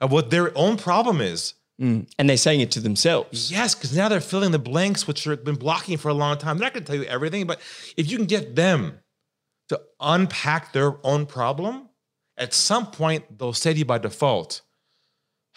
[0.00, 1.54] of what their own problem is.
[1.80, 2.08] Mm.
[2.18, 3.50] And they're saying it to themselves.
[3.50, 6.56] Yes, because now they're filling the blanks, which have been blocking for a long time.
[6.58, 7.60] They're not going to tell you everything, but
[7.96, 9.00] if you can get them
[9.68, 11.88] to unpack their own problem,
[12.36, 14.62] at some point they'll say to you by default,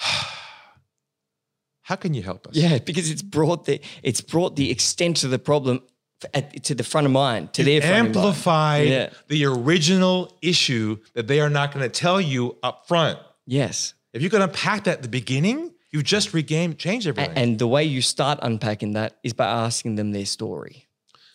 [1.84, 5.32] "How can you help us?" Yeah, because it's brought the it's brought the extent of
[5.32, 5.82] the problem
[6.34, 9.10] at, to the front of mind, to their front amplified Yeah.
[9.28, 13.20] the original issue that they are not going to tell you up front.
[13.46, 13.94] Yes.
[14.14, 17.38] If you can unpack that at the beginning, you've just regained, changed everything.
[17.38, 20.88] And the way you start unpacking that is by asking them their story.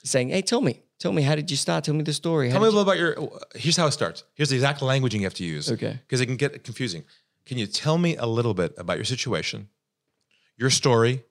[0.04, 1.84] Saying, hey, tell me, tell me, how did you start?
[1.84, 2.48] Tell me the story.
[2.48, 3.40] How Tell me a did you-" little about your.
[3.54, 4.24] Here's how it starts.
[4.34, 5.70] Here's the exact languaging you have to use.
[5.70, 6.00] Okay.
[6.06, 7.04] Because it can get confusing.
[7.46, 9.68] Can you tell me a little bit about your situation,
[10.56, 11.24] your story,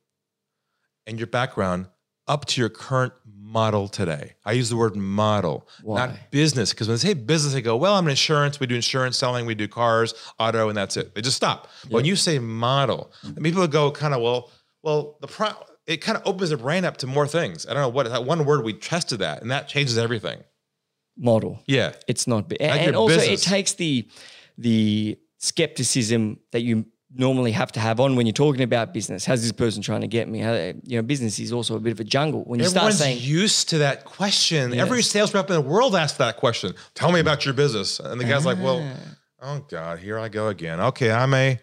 [1.05, 1.87] and your background
[2.27, 3.13] up to your current
[3.51, 4.35] model today.
[4.45, 6.07] I use the word model, Why?
[6.07, 6.71] not business.
[6.71, 8.59] Because when they say business, they go, well, I'm an insurance.
[8.59, 9.45] We do insurance selling.
[9.45, 11.13] We do cars, auto, and that's it.
[11.13, 11.67] They just stop.
[11.89, 13.35] When you say model, mm.
[13.35, 14.49] and people go kind of, well,
[14.83, 15.49] well, the pro,
[15.85, 17.67] it kind of opens the brain up to more things.
[17.67, 20.43] I don't know what that one word we tested that, and that changes everything.
[21.17, 21.61] Model.
[21.65, 21.93] Yeah.
[22.07, 23.45] It's not, Like and your also business.
[23.45, 24.07] it takes the
[24.57, 29.25] the skepticism that you normally have to have on when you're talking about business.
[29.25, 30.39] How's this person trying to get me?
[30.39, 32.43] How, you know, business is also a bit of a jungle.
[32.43, 34.73] When you Everyone's start saying, used to that question.
[34.73, 36.73] Every sales rep in the world asks that question.
[36.95, 37.99] Tell me about your business.
[37.99, 38.97] And the guy's like, well, ah.
[39.41, 40.79] oh God, here I go again.
[40.79, 41.59] Okay, I'm a.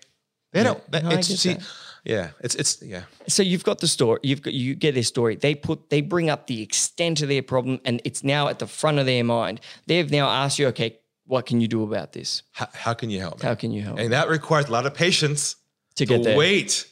[0.52, 0.90] They don't.
[0.92, 1.66] that- no, it's see, that.
[2.04, 2.30] yeah.
[2.40, 3.02] It's it's yeah.
[3.26, 5.36] so you've got the story, you've got you get their story.
[5.36, 8.66] They put they bring up the extent of their problem, and it's now at the
[8.66, 9.60] front of their mind.
[9.86, 12.42] They've now asked you, okay, what can you do about this?
[12.52, 13.46] How, how can you help me?
[13.46, 15.56] How can you help And that requires a lot of patience
[15.96, 16.36] to to get there?
[16.36, 16.86] wait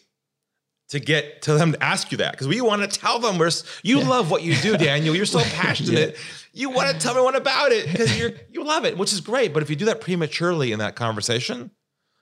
[0.90, 3.51] to get to them to ask you that because we want to tell them we're
[3.83, 5.16] you love what you do, Daniel.
[5.16, 6.16] You're so passionate.
[6.53, 9.53] You want to tell everyone about it because you're you love it, which is great.
[9.53, 11.70] But if you do that prematurely in that conversation,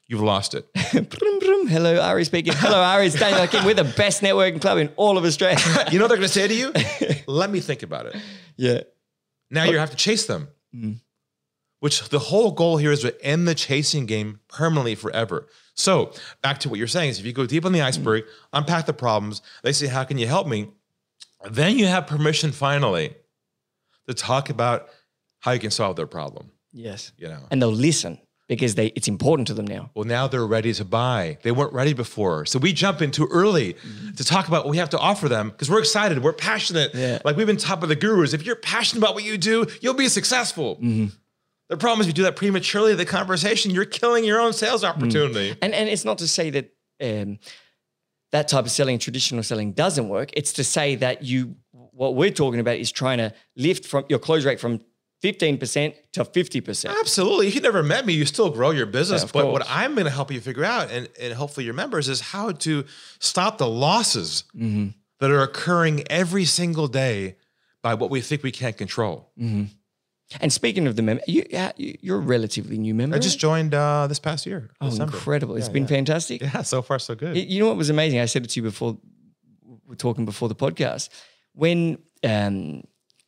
[0.07, 0.73] you've lost it.
[0.93, 1.67] Brum, brum.
[1.67, 2.55] Hello, Ari speaking.
[2.57, 3.07] Hello, Ari.
[3.07, 3.65] It's Daniel Akin.
[3.65, 5.59] We're the best networking club in all of Australia.
[5.91, 6.73] You know what they're going to say to you?
[7.27, 8.17] Let me think about it.
[8.57, 8.81] yeah.
[9.51, 9.81] Now you oh.
[9.81, 10.49] have to chase them.
[10.75, 11.01] Mm.
[11.85, 15.49] Which the whole goal here is to end the chasing game permanently forever.
[15.75, 18.87] So back to what you're saying is if you go deep on the iceberg, unpack
[18.87, 20.71] the problems, they say, How can you help me?
[21.51, 23.15] Then you have permission finally
[24.09, 24.89] to talk about
[25.41, 26.53] how you can solve their problem.
[26.73, 27.13] Yes.
[27.19, 27.41] You know.
[27.51, 28.19] And they'll listen
[28.49, 29.91] because they it's important to them now.
[29.93, 31.37] Well, now they're ready to buy.
[31.43, 32.47] They weren't ready before.
[32.47, 34.13] So we jump in too early mm-hmm.
[34.13, 36.95] to talk about what we have to offer them because we're excited, we're passionate.
[36.95, 37.19] Yeah.
[37.27, 38.33] Like we've been taught by the gurus.
[38.33, 40.77] If you're passionate about what you do, you'll be successful.
[40.77, 41.15] Mm-hmm.
[41.69, 44.85] The problem is, if you do that prematurely the conversation, you're killing your own sales
[44.85, 45.57] opportunity.
[45.63, 47.39] And and it's not to say that um,
[48.33, 50.31] that type of selling, traditional selling, doesn't work.
[50.35, 54.19] It's to say that you what we're talking about is trying to lift from your
[54.19, 54.81] close rate from
[55.23, 56.95] fifteen percent to fifty percent.
[57.01, 57.47] Absolutely.
[57.49, 59.23] If you never met me, you still grow your business.
[59.23, 59.67] Yeah, but what.
[59.67, 62.85] I'm going to help you figure out, and, and hopefully your members, is how to
[63.21, 64.89] stop the losses Mm-hmm.
[65.21, 67.37] that are occurring every single day
[67.81, 69.31] by what we think we can't control.
[70.41, 73.17] And speaking of the member, you, yeah, you- you're a relatively new member.
[73.17, 74.71] I just joined uh, this past year.
[74.81, 75.15] oh, December.
[75.17, 75.57] incredible!
[75.57, 75.89] It's Yeah, been yeah.
[75.89, 76.43] fantastic.
[76.43, 77.37] Yeah, so far so good.
[77.37, 78.21] You know what was amazing?
[78.21, 78.99] I said it to you before
[79.87, 81.09] we're talking before the podcast.
[81.55, 82.83] When um,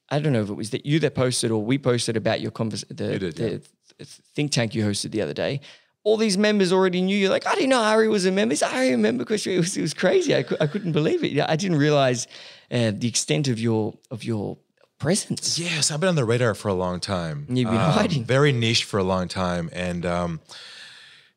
[0.09, 2.51] I don't know if it was that you that posted or we posted about your
[2.51, 3.51] convers the, You did, the
[3.99, 4.07] yeah.
[4.35, 5.61] think tank you hosted the other day.
[6.05, 7.29] All these members already knew you.
[7.31, 8.53] Like I didn't know Ari was a member.
[8.53, 10.35] He's, Ari a member because it was, it was crazy.
[10.37, 11.33] I, cou- I couldn't believe it.
[11.33, 12.29] Yeah, I didn't realize
[12.71, 14.57] uh, the extent of your of your
[14.99, 15.59] presence.
[15.59, 17.47] Yes, I've been on the radar for a long time.
[17.49, 18.25] You've been Um, hiding.
[18.25, 19.69] Very niche for a long time.
[19.73, 20.41] And um,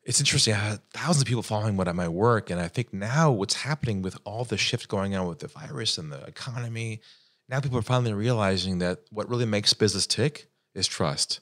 [0.03, 0.53] it's interesting.
[0.53, 2.49] I had thousands of people following what I my work.
[2.49, 5.97] And I think now what's happening with all the shift going on with the virus
[5.97, 7.01] and the economy,
[7.47, 11.41] now people are finally realizing that what really makes business tick is trust.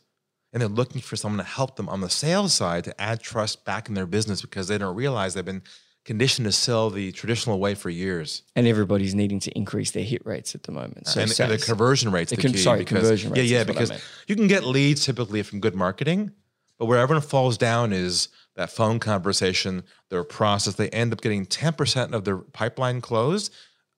[0.54, 3.66] And they're looking for someone to help them on the sales side to add trust
[3.66, 5.62] back in their business because they don't realize they've been
[6.08, 8.42] conditioned to sell the traditional way for years.
[8.56, 11.06] And everybody's needing to increase their hit rates at the moment.
[11.08, 12.32] So and, and the conversion rates.
[12.32, 13.92] The The con- key sorry, because, conversion rates Yeah, yeah, because
[14.28, 16.32] you can get leads typically from good marketing,
[16.80, 20.74] but where everyone falls down is that phone conversation, their process.
[20.76, 23.54] They end up getting ten percent of their pipeline closed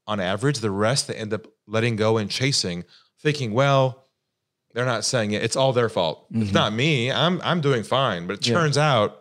[0.07, 0.59] on average.
[0.59, 2.83] The rest they end up letting go and chasing,
[3.21, 4.07] thinking, well,
[4.73, 5.43] they're not saying it.
[5.43, 6.25] It's all their fault.
[6.31, 7.11] It's not me.
[7.11, 8.27] I'm I'm doing fine.
[8.27, 8.51] But it Mm-hmm.
[8.53, 8.59] Yeah.
[8.59, 9.18] turns out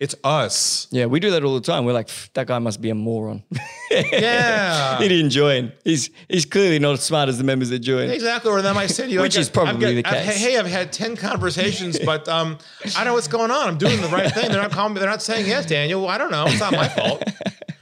[0.00, 0.88] it's us.
[0.90, 1.84] Yeah, we do that all the time.
[1.84, 3.42] We're like, that guy must be a moron.
[3.92, 4.98] Yeah.
[4.98, 5.72] he didn't join.
[5.82, 8.12] He's he's clearly not as smart as the members that joined.
[8.12, 10.36] Exactly, or they might say to you, Which I've is probably got- the I've- case.
[10.44, 12.58] hey, I've had ten conversations, but um,
[12.96, 13.66] I know what's going on.
[13.68, 14.48] I'm doing the right thing.
[14.50, 15.00] They're not calling me.
[15.00, 16.06] They're not saying yes, Daniel.
[16.08, 16.44] I don't know.
[16.46, 17.24] It's not my fault.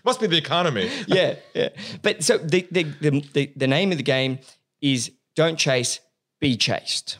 [0.04, 0.90] Must be the economy.
[1.08, 1.68] yeah, yeah.
[2.00, 4.38] But so the the, the the the name of the game
[4.80, 6.00] is don't chase,
[6.40, 7.18] be chased.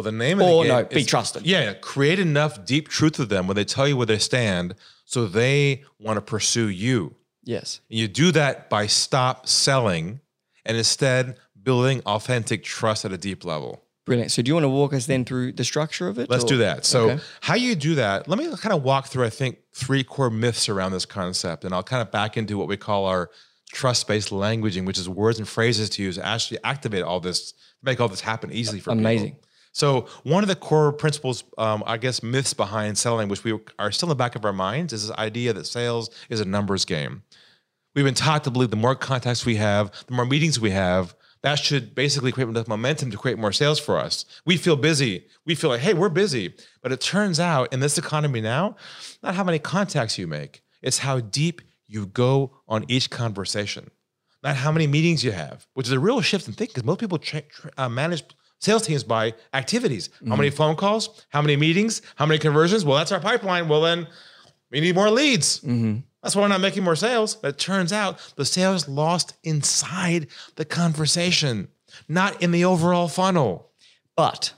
[0.00, 1.46] Well, the name of Or the game no, be is- trusted.
[1.46, 5.26] Yeah, create enough deep truth with them when they tell you where they stand, so
[5.26, 7.14] they want to pursue you.
[7.44, 7.80] Yes.
[7.90, 10.20] And you do that by stop selling
[10.64, 13.82] and instead building authentic trust at a deep level.
[14.06, 14.32] Brilliant.
[14.32, 16.30] So do you want to walk us then through the structure of it?
[16.30, 16.86] Let's or- do that.
[16.86, 17.22] So, Okay.
[17.42, 18.26] how you do that?
[18.26, 19.24] Let me kind of walk through.
[19.26, 22.68] I think three core myths around this concept, and I'll kind of back into what
[22.68, 23.30] we call our
[23.70, 28.00] trust-based languaging, which is words and phrases to use to actually activate all this, make
[28.00, 29.32] all this happen easily for Amazing.
[29.32, 29.42] people.
[29.72, 33.92] So, one of the core principles, um, I guess, myths behind selling, which we are
[33.92, 36.84] still in the back of our minds, is this idea that sales is a numbers
[36.84, 37.22] game.
[37.94, 41.14] We've been taught to believe the more contacts we have, the more meetings we have,
[41.42, 44.24] that should basically create enough momentum to create more sales for us.
[44.44, 45.26] We feel busy.
[45.46, 46.54] We feel like, hey, we're busy.
[46.82, 48.76] But it turns out in this economy now,
[49.22, 53.90] not how many contacts you make, it's how deep you go on each conversation.
[54.42, 56.98] not how many meetings you have, which is a real shift in thinking because most
[56.98, 58.24] people tra- tra- uh, manage
[58.60, 60.10] sales teams by activities.
[60.12, 60.36] How mm-hmm.
[60.36, 61.26] many phone calls?
[61.30, 62.02] How many meetings?
[62.14, 62.84] How many conversions?
[62.84, 63.68] Well, that's our pipeline.
[63.68, 64.06] Well, then
[64.70, 65.60] we need more leads.
[65.60, 65.98] Mm-hmm.
[66.22, 67.34] That's why we're not making more sales.
[67.34, 71.68] But it turns out the sales lost inside the conversation,
[72.08, 73.70] not in the overall funnel.
[74.16, 74.52] But,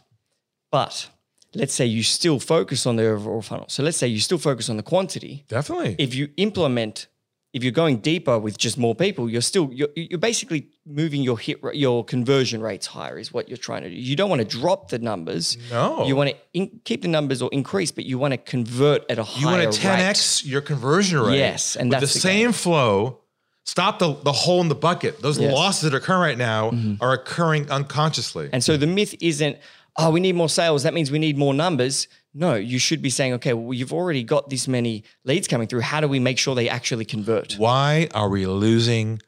[0.72, 1.08] but
[1.54, 3.66] let's say you still focus on the overall funnel.
[3.68, 5.44] So let's say you still focus on the quantity.
[5.48, 5.94] Definitely.
[5.98, 7.06] If you implement,
[7.52, 11.38] if you're going deeper with just more people, you're still you're, you're basically moving your
[11.38, 13.18] hit your conversion rates higher.
[13.18, 13.94] Is what you're trying to do.
[13.94, 15.58] You don't want to drop the numbers.
[15.70, 16.06] No.
[16.06, 19.18] you want to in, keep the numbers or increase, but you want to convert at
[19.18, 21.38] a you higher You want to 10x your conversion rate.
[21.38, 23.18] Yes, and with that's the, the same flow.
[23.64, 25.22] Stop the, the hole in the bucket.
[25.22, 25.46] Those Yes.
[25.46, 25.54] Mm-hmm.
[25.54, 28.50] losses that occur right now are occurring unconsciously.
[28.52, 29.56] And so the myth isn't,
[29.96, 30.82] oh, we need more sales.
[30.82, 32.08] That means we need more numbers.
[32.35, 35.81] No, you should be saying, okay, well, you've already got this many leads coming through.
[35.81, 37.55] How do we make sure they actually convert?
[37.55, 39.21] Why are we losing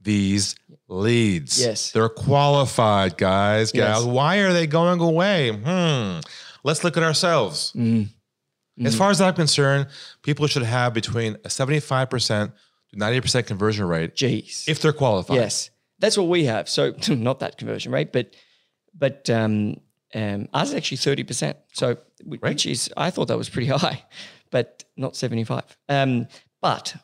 [0.00, 1.60] these leads?
[1.60, 1.92] Yes.
[1.92, 4.04] They're qualified, guys, gals.
[4.04, 4.12] Yes.
[4.12, 5.50] Why are they going away?
[5.52, 6.20] Hmm.
[6.62, 7.72] Let's look at ourselves.
[7.74, 8.86] Mm-hmm.
[8.86, 9.88] As far as I'm concerned,
[10.22, 12.52] people should have between a 75%
[12.90, 14.68] to 90% conversion rate Jeez.
[14.68, 15.36] if they're qualified.
[15.36, 16.68] yes, that's what we have.
[16.68, 18.34] So not that conversion rate, but
[18.94, 19.76] but um,
[20.14, 21.56] um, ours is actually thirty percent.
[21.72, 24.04] So wh- which is I thought that was pretty high,
[24.50, 25.64] but not seventy five.
[25.88, 26.26] Um,
[26.60, 26.94] but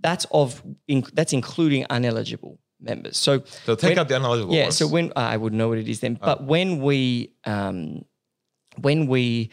[0.00, 3.16] that's of in, that's including uneligible members.
[3.16, 4.76] So So take when- out the uneligible yeah ones.
[4.76, 8.04] so when i wouldn't know what it is then but when we um
[8.82, 9.48] when we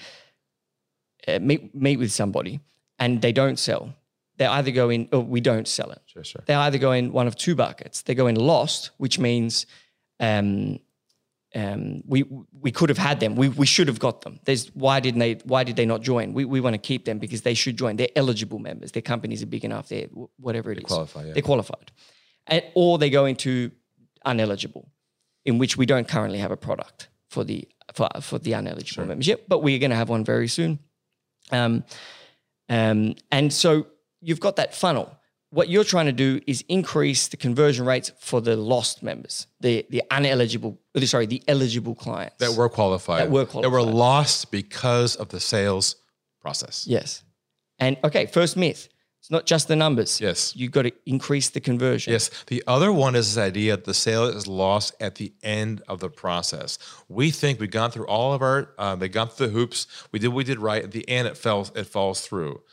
[1.27, 2.59] uh, meet meet with somebody
[2.99, 3.93] and they don't sell
[4.37, 6.43] they either go in or we don't sell it Sure, sure.
[6.47, 9.65] they either go in one of two buckets they go in lost which means
[10.19, 10.79] um
[11.55, 12.23] um, we
[12.59, 13.35] we could have had them.
[13.35, 14.39] We, we should have got them.
[14.45, 15.33] There's why didn't they?
[15.45, 16.33] Why did they not join?
[16.33, 17.95] We, we want to keep them because they should join.
[17.95, 18.91] They're eligible members.
[18.91, 19.89] Their companies are big enough.
[19.89, 20.85] They're wh- whatever it is.
[20.85, 21.33] qualify, yeah.
[21.33, 21.91] They're qualified,
[22.47, 23.71] and, or they go into
[24.25, 24.87] uneligible,
[25.45, 29.27] in which we don't currently have a product for the for for the uneligible members
[29.27, 30.79] yet, but we're going to have one very soon.
[31.51, 31.83] Um,
[32.69, 33.87] um, and so
[34.21, 35.15] you've got that funnel.
[35.53, 39.85] What you're trying to do is increase the conversion rates for the lost members, the
[39.89, 42.37] the uneligible, uh, sorry, the eligible clients.
[42.39, 43.21] That were qualified.
[43.21, 45.95] That were qualified, That were lost because of the sales
[46.41, 46.87] process.
[46.87, 47.23] yes.
[47.79, 48.89] And okay, first myth.
[49.19, 50.19] It's not just the numbers.
[50.19, 50.53] Yes.
[50.55, 52.11] You've got to increase the conversion.
[52.11, 52.29] Yes.
[52.47, 55.99] The other one is this idea that the sale is lost at the end of
[55.99, 56.77] the process.
[57.07, 59.87] We think we've gone through all of our, uh, they gone through the hoops.
[60.11, 60.83] We did what we did right.
[60.83, 62.63] At the end, it falls, it falls through.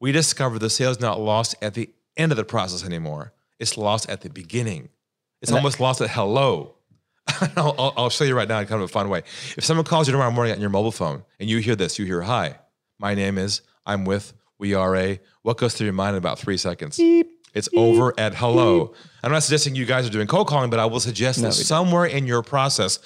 [0.00, 3.32] We discovered the sale is not lost at the end of the process anymore.
[3.58, 4.88] It's lost at the beginning.
[5.42, 6.74] It's almost lost at hello.
[7.56, 9.22] I'll, I'll- I'll show you right now in kind of a fun way.
[9.56, 12.04] If someone calls you tomorrow morning on your mobile phone and you hear this, you
[12.04, 12.58] hear, Hi,
[12.98, 16.38] my name is, I'm with, we are a, what goes through your mind in about
[16.38, 16.98] three seconds?
[17.54, 18.92] It's over at hello.
[19.22, 22.04] I'm not suggesting you guys are doing cold calling, but I will suggest that somewhere
[22.04, 22.98] in your process,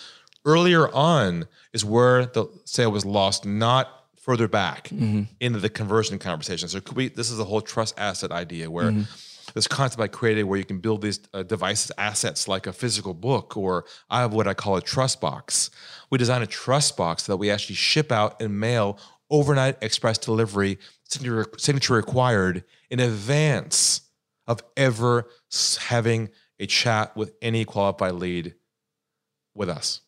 [0.44, 4.90] earlier on, is where the sale was lost, not further back
[5.40, 6.68] into the conversion conversation.
[6.68, 8.90] So could we, this is the whole trust asset idea where
[9.54, 13.14] this concept I created where you can build these uh, devices, assets like a physical
[13.14, 15.70] book, or I have what I call a trust box.
[16.10, 18.98] We design a trust box that we actually ship out and mail
[19.30, 24.02] overnight express delivery, signature required in advance
[24.46, 25.28] of ever
[25.78, 26.28] having
[26.58, 28.54] a chat with any qualified lead
[29.54, 30.02] with us.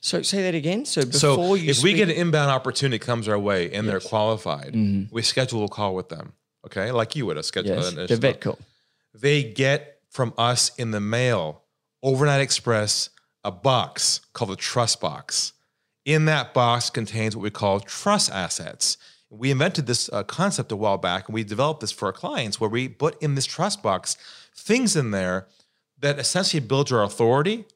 [0.00, 0.84] So say that again.
[0.84, 4.00] So before So you if we get an inbound opportunity comes our way and they're
[4.00, 4.74] qualified,
[5.10, 6.32] we schedule a call with them.
[6.66, 7.76] Okay, like you would a schedule.
[7.76, 8.58] yes, an- the vet call.
[9.14, 11.62] they get from us in the mail,
[12.02, 13.10] overnight express,
[13.44, 15.52] a box called the trust box.
[16.04, 18.96] In that box contains what we call trust assets.
[19.30, 22.58] We invented this uh, concept a while back and we developed this for our clients
[22.60, 24.16] where we put in this trust box
[24.54, 25.46] things in there
[25.98, 27.66] that essentially builds our authority,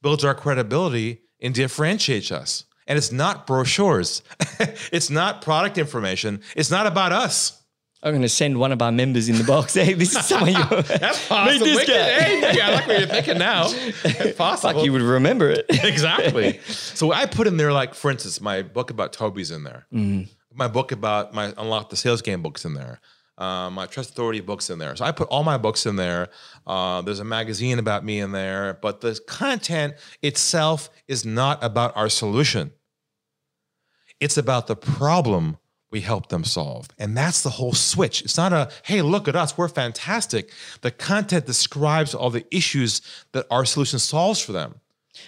[0.00, 2.64] builds our credibility, and differentiates us.
[2.86, 4.22] And it's not brochures,
[4.92, 7.58] it's not product information, it's not about us.
[8.04, 9.74] I'm going to send one of our members in the box.
[9.82, 10.64] Hey, this is someone you.
[10.82, 11.94] That's Meet this guy.
[11.94, 13.64] Hey, I like what you're thinking now.
[14.36, 14.72] Possible.
[14.74, 15.66] Fuck, you would remember it.
[15.68, 16.58] exactly.
[16.66, 19.86] So I put in there, like, for instance, my book about Toby's in there.
[19.94, 20.28] Mm-hmm.
[20.52, 23.00] My book about my Unlock the Sales Game books in there.
[23.38, 24.94] Uh, my Trust Authority books in there.
[24.94, 26.28] So I put all my books in there.
[26.66, 31.96] Uh, there's a magazine about me in there, but the content itself is not about
[31.96, 32.72] our solution.
[34.20, 35.56] It's about the problem
[35.90, 36.88] we help them solve.
[36.98, 38.22] And that's the whole switch.
[38.22, 40.50] It's not a, hey, look at us, we're fantastic.
[40.80, 43.02] The content describes all the issues
[43.32, 44.80] that our solution solves for them.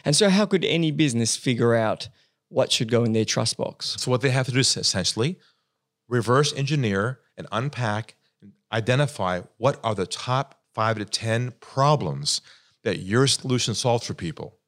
[0.05, 2.09] And so, how could any business figure out
[2.49, 3.97] what should go in their trust box?
[3.99, 5.39] So what they have to do is essentially
[6.09, 12.41] reverse engineer and unpack and identify what are the top five to 10 problems
[12.82, 14.59] that your solution solves for people.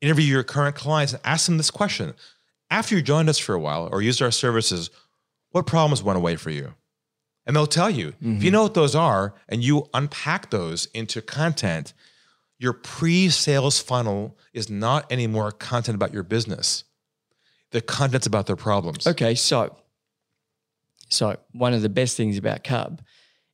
[0.00, 2.14] Interview your current clients and ask them this question.
[2.70, 4.90] After you joined us for a while or used our services,
[5.50, 6.74] what problems went away for you?
[7.46, 8.12] And they'll tell you.
[8.12, 8.36] Mm-hmm.
[8.36, 11.92] If you know what those are and you unpack those into content,
[12.58, 16.84] your pre sales funnel is not anymore content about your business.
[17.72, 19.06] The content's about their problems.
[19.06, 19.74] Okay, so
[21.12, 23.02] so one of the best things about Cub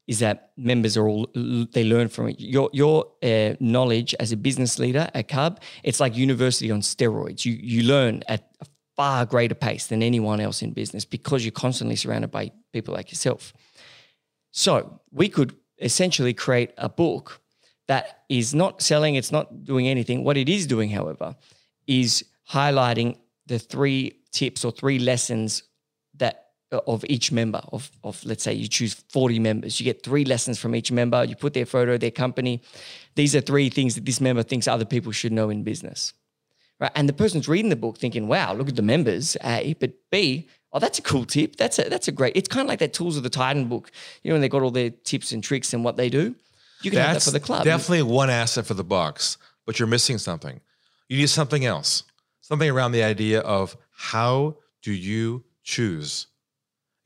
[0.07, 2.41] is that members are all they learn from it.
[2.41, 7.45] Your your uh, knowledge as a business leader at Cub, it's like university on steroids.
[7.45, 11.53] You you learn at a far greater pace than anyone else in business because you're
[11.53, 13.53] constantly surrounded by people like yourself.
[14.51, 17.41] So we could essentially create a book
[17.87, 20.25] that is not selling, it's not doing anything.
[20.25, 21.37] What it is doing, however,
[21.87, 25.63] is highlighting the three tips or three lessons
[26.17, 29.81] that Uh, of each member of, of let's say you choose 40 members.
[29.81, 31.25] You get three lessons from each member.
[31.25, 32.61] You put their photo their company.
[33.15, 36.13] These are three things that this member thinks other people should know in business
[36.81, 36.93] right?
[36.95, 40.49] And the person's reading the book thinking wow look at the members a but b
[40.73, 41.57] oh that's a cool tip.
[41.57, 43.91] That's a that's a great it's kind of like that tools of the titan book
[44.23, 46.35] you know when they got all their tips and tricks and what they do.
[46.83, 47.65] You can that's have that for the club.
[47.65, 50.61] definitely one asset for the box but you're missing something.
[51.09, 52.05] You need something else
[52.41, 56.29] something around the idea of how do you choose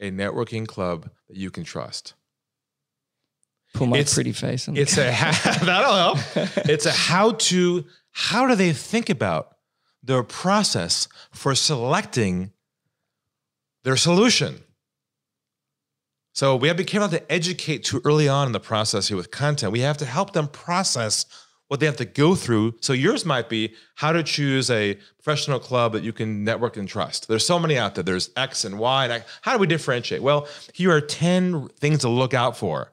[0.02, 2.14] a networking club that you can trust.
[3.72, 4.68] Pull my it's, pretty face.
[4.68, 5.04] On it's a
[5.64, 6.18] that'll help.
[6.68, 7.86] It's a how to.
[8.10, 9.56] How do they think about
[10.02, 12.52] their process for selecting
[13.84, 14.64] their solution?
[16.34, 19.16] So we have to be careful to educate too early on in the process here
[19.16, 19.72] with content.
[19.72, 21.24] We have to help them process
[21.72, 22.74] what they have to go through.
[22.82, 26.86] So yours might be how to choose a professional club that you can network and
[26.86, 27.28] trust.
[27.28, 28.04] There's so many out there.
[28.04, 29.06] There's X and Y.
[29.06, 30.20] And how do we differentiate?
[30.22, 32.92] Well, here are 10 things to look out for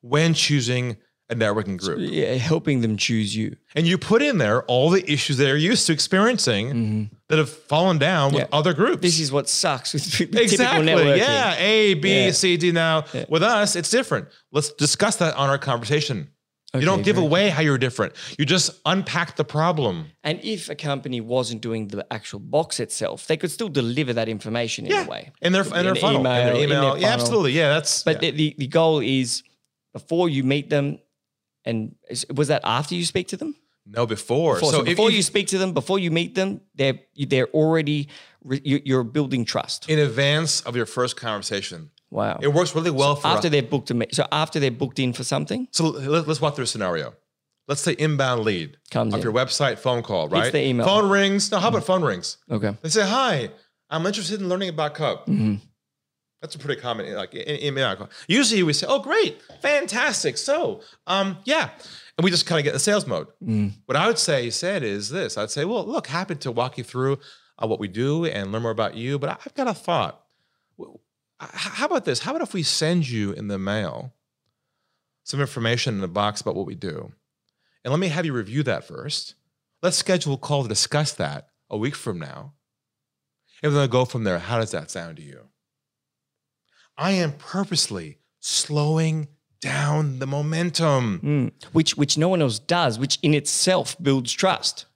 [0.00, 0.96] when choosing
[1.28, 1.98] a networking group.
[1.98, 3.56] So, yeah, helping them choose you.
[3.74, 7.14] And you put in there all the issues they're used to experiencing mm-hmm.
[7.28, 9.02] that have fallen down with other groups.
[9.02, 11.18] This is what sucks with exactly.
[11.18, 12.30] Yeah, A, B, yeah.
[12.30, 12.72] C, D.
[12.72, 13.26] Now, yeah.
[13.28, 14.28] with us, it's different.
[14.50, 16.30] Let's discuss that on our conversation.
[16.74, 18.12] Okay, you don't give away how you're different.
[18.38, 20.10] You just unpack the problem.
[20.22, 24.28] And if a company wasn't doing the actual box itself, they could still deliver that
[24.28, 25.06] information in yeah.
[25.06, 25.32] a way.
[25.40, 26.20] In their, in, in their funnel.
[26.20, 26.94] Email, in their email.
[26.94, 27.52] In their yeah, absolutely.
[27.52, 28.02] Yeah, that's.
[28.02, 28.32] But yeah.
[28.32, 29.42] The, the goal is
[29.94, 30.98] before you meet them,
[31.64, 31.94] and
[32.34, 33.54] was that after you speak to them?
[33.86, 34.56] No, before.
[34.56, 34.72] before.
[34.72, 38.08] So, so before you speak to them, before you meet them, they're they're already
[38.44, 41.90] you're building trust in advance of your first conversation.
[42.10, 42.38] Wow.
[42.40, 43.92] It works really well so for after they're booked.
[44.12, 45.68] So after they're booked in for something.
[45.72, 47.14] So let's walk through a scenario.
[47.66, 49.24] Let's say inbound lead comes off in.
[49.24, 50.44] your website, phone call, right?
[50.44, 50.86] It's the email.
[50.86, 51.50] Phone rings.
[51.52, 52.38] No, how about phone rings?
[52.50, 52.74] Okay.
[52.80, 53.50] They say, "Hi,
[53.90, 55.56] I'm interested in learning about Cub." Mm-hmm.
[56.40, 58.08] That's a pretty common like email.
[58.26, 61.68] Usually we say, "Oh, great, fantastic." So, um, yeah,
[62.16, 63.26] and we just kind of get the sales mode.
[63.44, 63.72] Mm.
[63.84, 66.84] What I would say said is this: I'd say, "Well, look, happy to walk you
[66.84, 67.18] through
[67.62, 70.24] uh, what we do and learn more about you, but I've got a thought."
[71.40, 72.20] How about this?
[72.20, 74.12] How about if we send you in the mail
[75.24, 77.12] some information in a box about what we do?
[77.84, 79.34] And let me have you review that first.
[79.82, 82.54] Let's schedule a call to discuss that a week from now.
[83.62, 84.38] And then go from there.
[84.38, 85.48] How does that sound to you?
[86.96, 89.28] I am purposely slowing
[89.60, 91.20] down the momentum.
[91.20, 94.86] Mm, which which no one else does, which in itself builds trust.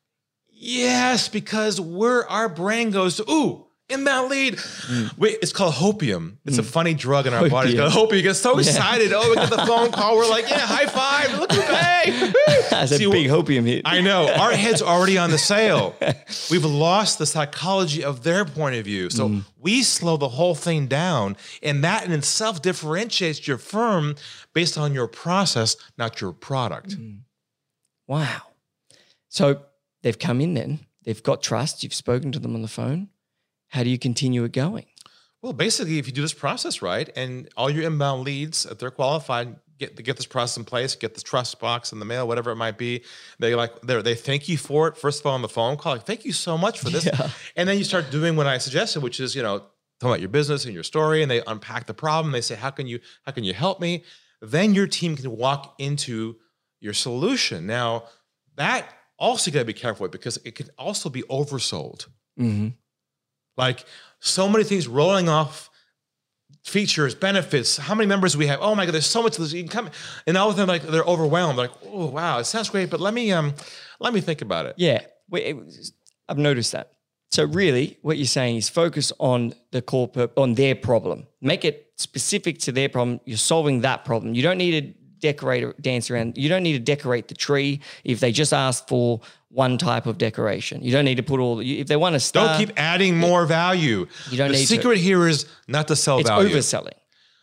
[0.49, 4.55] Yes, because we're our brain goes, ooh, inbound lead.
[4.55, 5.19] Mm.
[5.19, 6.37] Wait, it's called hopium.
[6.45, 6.61] It's mm.
[6.61, 7.75] a funny drug in our bodies.
[7.75, 8.17] Hopium.
[8.17, 9.13] You get so excited.
[9.13, 10.17] Oh, we get the phone call.
[10.17, 11.39] We're like, yeah, high five.
[11.39, 12.33] Look at hey.
[12.71, 13.83] That's See, a big hopium hit.
[13.85, 14.29] I know.
[14.29, 15.95] Our head's already on the sale.
[16.51, 19.11] We've lost the psychology of their point of view.
[19.11, 19.45] So mm.
[19.59, 21.37] we slow the whole thing down.
[21.63, 24.17] And that in itself differentiates your firm
[24.53, 26.91] based on your process, not your product.
[26.91, 27.21] Mm.
[28.07, 28.43] Wow.
[29.29, 29.63] So
[30.03, 30.81] they've come in then.
[31.05, 31.83] They've got trust.
[31.83, 33.09] You've spoken to them on the phone
[33.73, 34.85] how do you continue it going?
[35.41, 38.91] Well, basically, if you do this process right, and all your inbound leads, if they're
[38.91, 42.51] qualified, get get this process in place, get the trust box in the mail, whatever
[42.53, 43.03] it might be.
[43.39, 45.95] They like they they thank you for it first of all on the phone call,
[45.95, 47.31] like thank you so much for this, yeah.
[47.57, 49.61] and then you start doing what I suggested, which is you know
[50.01, 52.33] talk about your business and your story, and they unpack the problem.
[52.33, 54.05] They say how can you how can you help me?
[54.43, 56.37] Then your team can walk into
[56.79, 57.67] your solution.
[57.67, 58.05] Now
[58.57, 58.87] that
[59.19, 62.07] also you got to be careful with because it can also be oversold.
[62.39, 62.69] Mm-hmm.
[63.63, 63.85] Like
[64.19, 65.71] so many things rolling off
[66.65, 68.61] features, benefits, how many members we have.
[68.61, 69.53] Oh my God, there's so much of this.
[69.53, 69.91] You can come
[70.27, 71.59] and all of them like they're overwhelmed.
[71.59, 73.55] Like, oh wow, it sounds great, but let me um
[74.01, 74.75] let me think about it.
[74.77, 75.03] Yeah.
[76.29, 76.93] I've noticed that.
[77.31, 81.27] So really, what you're saying is focus on the core on their problem.
[81.41, 83.21] Make it specific to their problem.
[83.25, 84.35] You're solving that problem.
[84.35, 86.37] You don't need to decorate or dance around.
[86.37, 89.21] You don't need to decorate the tree if they just ask for
[89.53, 90.83] one type of decoration.
[90.83, 91.61] You don't need to put all.
[91.61, 94.07] If they want to start, Don't keep adding more value.
[94.31, 94.67] You don't the need to.
[94.67, 96.49] secret here is not to sell it's value.
[96.55, 96.95] overselling.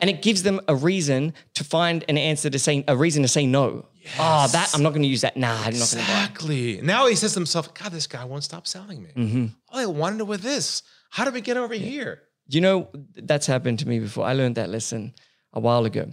[0.02, 3.28] And it gives them a reason to find an answer to say a reason to
[3.28, 3.86] say no.
[4.18, 5.36] Oh, that I'm not going to use that.
[5.38, 6.02] Nah, I'm not going to buy.
[6.02, 6.82] Exactly.
[6.82, 9.10] Now he says to himself, God, this guy won't stop selling me.
[9.16, 9.46] Mm-hmm.
[9.70, 10.84] All I wanted was this.
[11.10, 12.22] How did we get over here?
[12.48, 14.26] You know, that's happened to me before.
[14.26, 15.14] I learned that lesson
[15.54, 16.12] a while ago.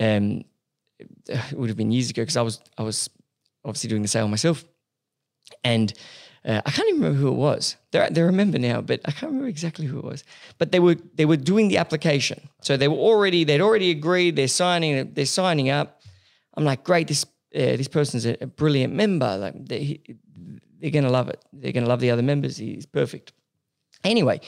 [0.00, 0.44] Um,
[1.28, 3.08] it would have been years ago because I was I was
[3.64, 4.64] obviously doing the sale myself,
[5.64, 5.92] and
[6.44, 7.76] uh, I can't even remember who it was.
[7.90, 10.24] They they remember now, but I can't remember exactly who it was.
[10.58, 14.36] But they were they were doing the application, so they were already they'd already agreed.
[14.36, 16.00] They're signing they're signing up.
[16.54, 19.36] I'm like, great, this uh, this person's a, a brilliant member.
[19.36, 20.00] Like they
[20.80, 21.44] they're gonna love it.
[21.52, 22.56] They're gonna love the other members.
[22.56, 23.32] He's perfect.
[24.02, 24.40] Anyway,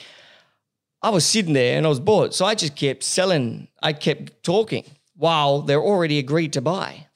[1.02, 2.32] I was sitting there and I was bored.
[2.32, 4.84] So I just kept selling, I kept talking
[5.16, 7.08] while they're already agreed to buy.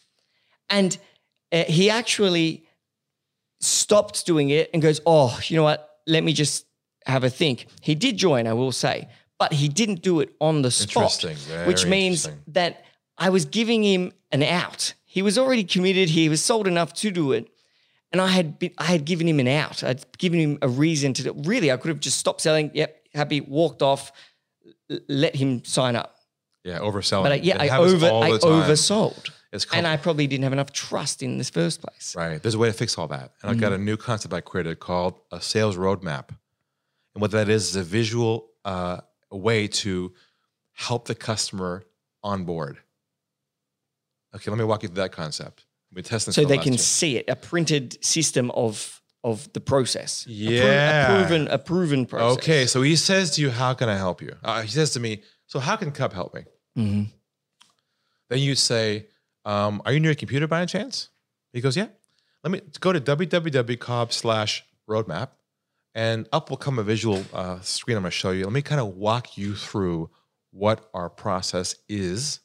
[0.69, 0.99] And
[1.53, 2.66] uh, he actually
[3.61, 5.89] stopped doing it and goes, Oh, you know what?
[6.07, 6.67] Let me just
[7.07, 7.67] have a think.
[7.81, 11.25] He did join, I will say, but he didn't do it on the spot,
[11.67, 12.85] which means that
[13.19, 14.95] I was giving him an out.
[15.05, 17.49] He was already committed, he was sold enough to do it
[18.13, 19.83] and I had been, I had given him an out.
[19.83, 21.33] I'd given him a reason to do.
[21.45, 22.71] Really, I could have just stopped selling.
[22.73, 24.13] Yep, happy, walked off,
[25.09, 26.17] let him sign up.
[26.65, 27.25] Yeah, overselling.
[27.25, 29.31] But I, yeah, I over I oversold,
[29.73, 32.15] and I probably didn't have enough trust in this first place.
[32.17, 32.43] right.
[32.43, 33.33] There's a way to fix all that.
[33.43, 36.29] And I've got a new concept I created called a sales roadmap.
[37.15, 39.01] And what that is is a visual uh,
[39.31, 40.13] way to
[40.73, 41.85] help the customer
[42.23, 42.79] on board.
[44.35, 45.65] Okay, let me walk you through that concept.
[45.93, 46.79] Been testing this So they can year.
[46.79, 50.25] see it, a printed system of of the process.
[50.29, 51.13] A pro- Yeah.
[51.13, 52.37] a proven a proven process.
[52.39, 55.01] Okay, so he says to you, "How can I help you?" Uh, he says to
[55.01, 56.45] me, "So how can Cub help me?"
[56.77, 57.09] Mhm.
[58.29, 59.07] Then you say,
[59.47, 61.09] um, "Are you near a computer by any chance?"
[61.55, 61.89] He goes, "Yeah."
[62.47, 65.31] Let me go to www.cobb slash roadmap,
[65.97, 67.97] and up will come a visual uh, screen.
[67.97, 68.45] I'm going to show you.
[68.45, 70.11] Let me kind of walk you through
[70.53, 72.39] what our process is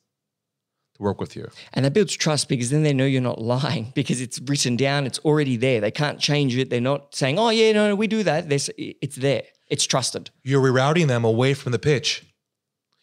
[0.96, 1.50] to work with you.
[1.74, 5.06] And that builds trust because then they know you're not lying because it's written down,
[5.06, 5.82] it's already there.
[5.82, 6.70] They can't change it.
[6.70, 9.44] They're not saying, "Oh yeah, no, no we do that." It's there.
[9.68, 10.32] It's trusted.
[10.44, 12.26] You're rerouting them away from the pitch.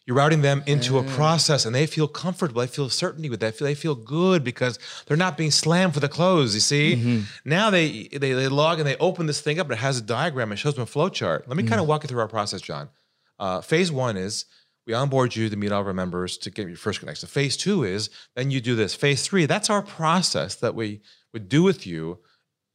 [0.09, 1.09] You're routing them into a mm.
[1.09, 2.61] process, and they feel comfortable.
[2.61, 3.59] They feel certainty with that.
[3.59, 6.55] They feel good because they're not being slammed for the close.
[6.55, 7.19] You see, mm-hmm.
[7.45, 10.01] now they, they they log and they open this thing up, and it has a
[10.01, 10.51] diagram.
[10.51, 11.47] It shows them a flow chart.
[11.47, 11.89] Let me kind of mm.
[11.89, 12.89] walk you through our process, John.
[13.37, 14.45] Uh, phase one is
[14.87, 17.29] we onboard you to meet all of our members to get your first connection.
[17.29, 18.95] Phase two is then you do this.
[18.95, 21.01] Phase three, that's our process that we
[21.33, 22.17] would do with you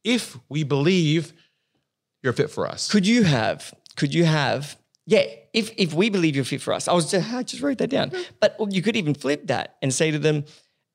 [0.05, 1.33] if we believe
[2.23, 2.89] you're fit for us.
[2.89, 3.73] Could you have?
[3.97, 4.77] Could you have?
[5.05, 5.25] Yeah,
[5.55, 7.89] if if we believe you're fit for us, I was just, I just wrote that
[7.89, 8.11] down.
[8.41, 10.45] But you could even flip that and say to them,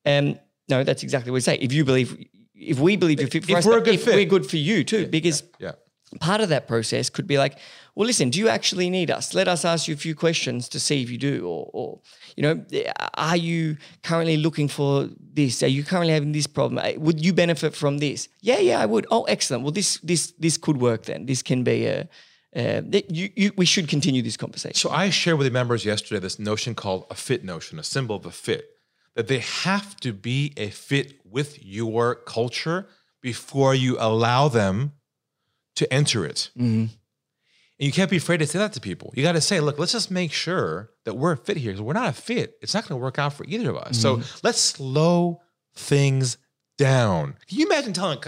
[0.06, 0.38] um,
[0.68, 1.56] "No, that's exactly what we say.
[1.56, 2.16] If you believe,
[2.54, 4.14] if we believe you're fit for If us, we're a good if fit.
[4.14, 5.72] we're good for you too, because yeah.
[6.20, 7.58] part of that process could be like,
[7.94, 9.34] well, listen, do you actually need us?
[9.34, 12.00] Let us ask you a few questions to see if you do, or, or
[12.36, 12.64] you know,
[13.14, 15.62] are you currently looking for this?
[15.62, 16.78] Are you currently having this problem?
[17.02, 18.28] Would you benefit from this?
[18.42, 19.06] Yeah, yeah, I would.
[19.11, 19.62] Oh, excellent.
[19.64, 21.26] Well, this this this could work then.
[21.26, 22.08] This can be a.
[22.55, 24.74] Uh, you, you, we should continue this conversation.
[24.74, 28.16] So I shared with the members yesterday this notion called a fit notion, a symbol
[28.16, 28.70] of a fit,
[29.14, 32.88] that they have to be a fit with your culture
[33.22, 34.92] before you allow them
[35.76, 36.51] to enter it.
[36.59, 36.86] Mm-hmm.
[36.86, 39.12] And you can't be afraid to say that to people.
[39.14, 41.70] You got to say, look, let's just make sure that we're a fit here.
[41.70, 42.57] Because we're not a fit.
[42.61, 43.98] It's not going to work out for either of us.
[43.98, 44.22] Mm-hmm.
[44.22, 45.40] So let's slow
[45.74, 46.36] things
[46.76, 47.36] down.
[47.48, 48.18] Can you imagine telling,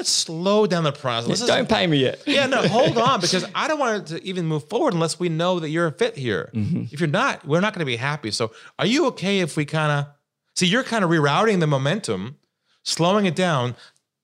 [0.00, 1.46] let's slow down the process.
[1.46, 2.22] Don't pay me yet.
[2.26, 5.28] yeah, no, hold on, because I don't want it to even move forward unless we
[5.28, 6.50] know that you're a fit here.
[6.54, 6.84] Mm-hmm.
[6.90, 8.30] If you're not, we're not going to be happy.
[8.30, 10.14] So, are you okay if we kind of
[10.56, 12.38] see you're kind of rerouting the momentum,
[12.82, 13.76] slowing it down,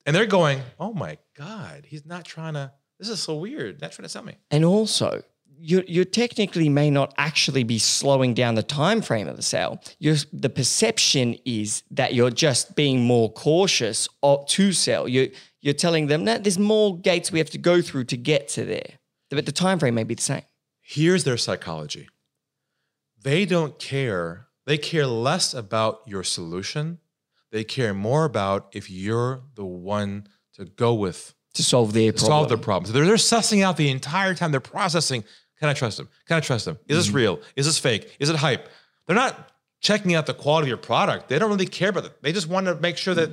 [0.07, 2.73] and they're going, "Oh my god, he's not trying to.
[2.99, 3.83] This is so weird.
[3.83, 5.23] Not trying to sell me." And also,
[5.59, 9.83] you you technically may not actually be slowing down the time frame of the sale.
[9.99, 14.09] You're, the perception is that you're just being more cautious
[14.49, 15.09] to sell.
[15.09, 15.31] You
[15.67, 18.65] you're telling them that there's more gates we have to go through to get to
[18.65, 18.91] there,
[19.31, 20.43] but the time frame may be the same.
[20.81, 22.09] Here's their psychology.
[23.21, 24.47] They don't care.
[24.65, 26.99] They care less about your solution.
[27.51, 32.27] They care more about if you're the one to go with To solve their problem.
[32.31, 32.93] solve their problems.
[32.93, 34.53] They're, they're sussing out the entire time.
[34.53, 35.25] They're processing.
[35.59, 36.09] Can I trust them?
[36.29, 36.79] Can I trust them?
[36.87, 37.17] Is this mm-hmm.
[37.17, 37.41] real?
[37.57, 38.17] Is this fake?
[38.21, 38.69] Is it hype?
[39.09, 39.51] They're not
[39.81, 41.29] checking out the quality of your product.
[41.29, 42.23] They don't really care about it.
[42.23, 43.31] They just want to make sure that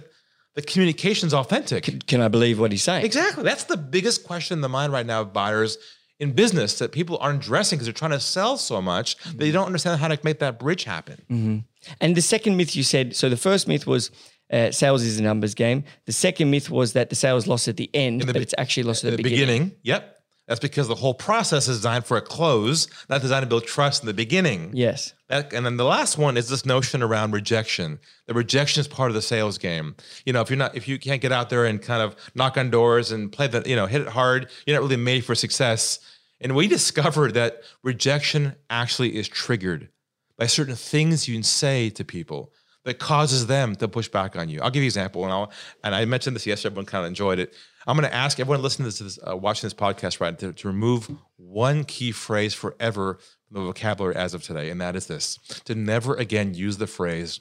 [0.55, 2.07] the communication's authentic.
[2.07, 3.05] Can I believe what he's saying?
[3.05, 3.43] Exactly.
[3.43, 5.77] That's the biggest question in the mind right now of buyers
[6.19, 9.51] in business that people aren't addressing because they're trying to sell so much that they
[9.51, 11.65] don't understand how to make that bridge happen.
[11.99, 14.11] And the second myth you said, so the first myth was
[14.51, 15.83] uh, sales is a numbers game.
[16.05, 18.83] The second myth was that the sales lost at the end, the but it's actually
[18.83, 19.47] lost at the the, beginning.
[19.47, 19.77] beginning.
[19.83, 20.22] Yep.
[20.47, 24.03] That's because the whole process is designed for a close, not designed to build trust
[24.03, 24.71] in the beginning.
[24.73, 25.13] Yes.
[25.29, 27.99] That, and then the last one is this notion around rejection.
[28.27, 29.95] The rejection is part of the sales game.
[30.25, 32.57] You know, if you're not, if you can't get out there and kind of knock
[32.57, 35.33] on doors and play the, you know, hit it hard, you're not really made for
[35.33, 35.99] success.
[36.41, 39.89] And we discovered that rejection actually is triggered
[40.37, 42.51] by certain things you can say to people
[42.85, 44.61] that causes them to push back on you.
[44.61, 45.51] I'll give you an example, and I'll
[45.83, 46.73] and I mentioned this yesterday.
[46.73, 47.53] Everyone kind of enjoyed it.
[47.87, 50.67] I'm going to ask everyone listening to this, uh, watching this podcast, right, to, to
[50.67, 55.37] remove one key phrase forever from the vocabulary as of today, and that is this:
[55.65, 57.39] to never again use the phrase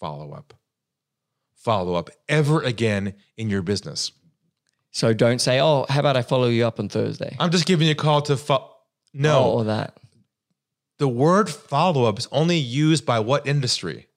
[0.00, 0.54] "follow up."
[1.54, 4.10] Follow up ever again in your business.
[4.90, 7.34] So don't say, oh, how about I follow you up on Thursday?
[7.38, 8.68] I'm just giving you a call to fo-
[9.14, 9.38] no.
[9.38, 9.96] Oh, or that.
[10.98, 14.08] The word follow up is only used by what industry?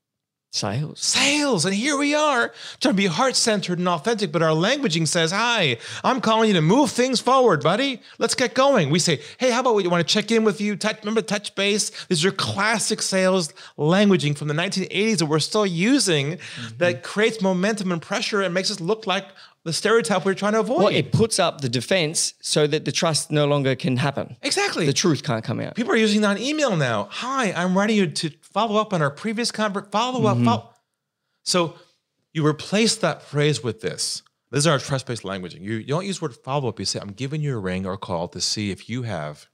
[0.56, 1.01] Sales.
[1.01, 1.66] sales.
[1.66, 5.34] And here we are trying to be heart centered and authentic, but our languaging says,
[5.34, 8.01] Hi, I'm calling you to move things forward, buddy.
[8.20, 8.89] Let's get going.
[8.89, 10.78] We say, Hey, how about we want to check in with you?
[10.78, 12.06] Touch, remember touch base?
[12.06, 16.78] These are classic sales languaging from the 1980s that we're still using mm-hmm.
[16.78, 19.26] that creates momentum and pressure and makes us look like
[19.66, 20.78] the stereotype we're trying to avoid.
[20.78, 24.38] Well, it puts up the defense so that the trust no longer can happen.
[24.43, 24.86] exactly.
[24.86, 25.76] The truth can't come out.
[25.76, 27.09] People are using that email now.
[27.11, 29.91] Hi, I'm writing you to follow up on our previous convert.
[29.91, 30.38] Follow up.
[30.38, 30.45] Mm-hmm.
[30.45, 30.70] Follow.
[31.43, 31.76] So
[32.32, 34.22] you replace that phrase with this.
[34.51, 35.61] This is our trust-based languaging.
[35.61, 36.80] You, you don't use the word follow up.
[36.80, 39.47] You say, I'm giving you a ring or a call to see if you have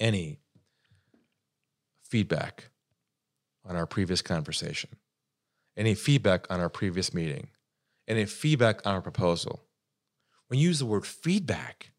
[0.00, 0.38] any
[2.02, 2.70] feedback
[3.66, 4.90] on our previous conversation,
[5.76, 7.48] any feedback on our previous meeting,
[8.08, 9.62] any feedback on our proposal.
[10.48, 11.92] When you use the word feedback,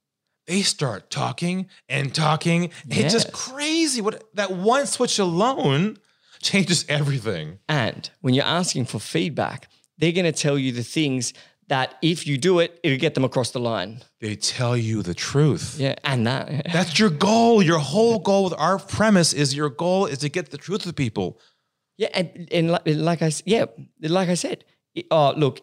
[0.47, 2.69] they start talking and talking.
[2.87, 4.01] It's just crazy.
[4.01, 5.97] What that one switch alone
[6.41, 7.59] changes everything.
[7.67, 11.33] And when you're asking for feedback, they're going to tell you the things
[11.67, 14.01] that if you do it, it'll get them across the line.
[14.21, 15.77] They tell you the truth.
[15.79, 16.67] Yeah, and that.
[16.71, 17.63] That's your goal.
[17.63, 20.93] Your whole goal with our premise is your goal is to get the truth to
[20.93, 21.39] people.
[21.97, 23.65] Yeah, and, and like, like I yeah,
[24.01, 25.61] like I said, it- oh look,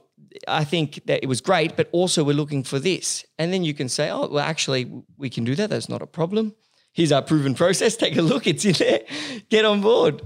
[0.49, 3.75] I think that it was great, but also we're looking for this, and then you
[3.75, 5.71] can say, oh well, actually we can do that.
[5.71, 6.55] That's not a problem.
[6.93, 7.97] Here's our proven process.
[8.05, 8.47] Take a look.
[8.47, 9.01] It's in there.
[9.49, 10.23] Get on board.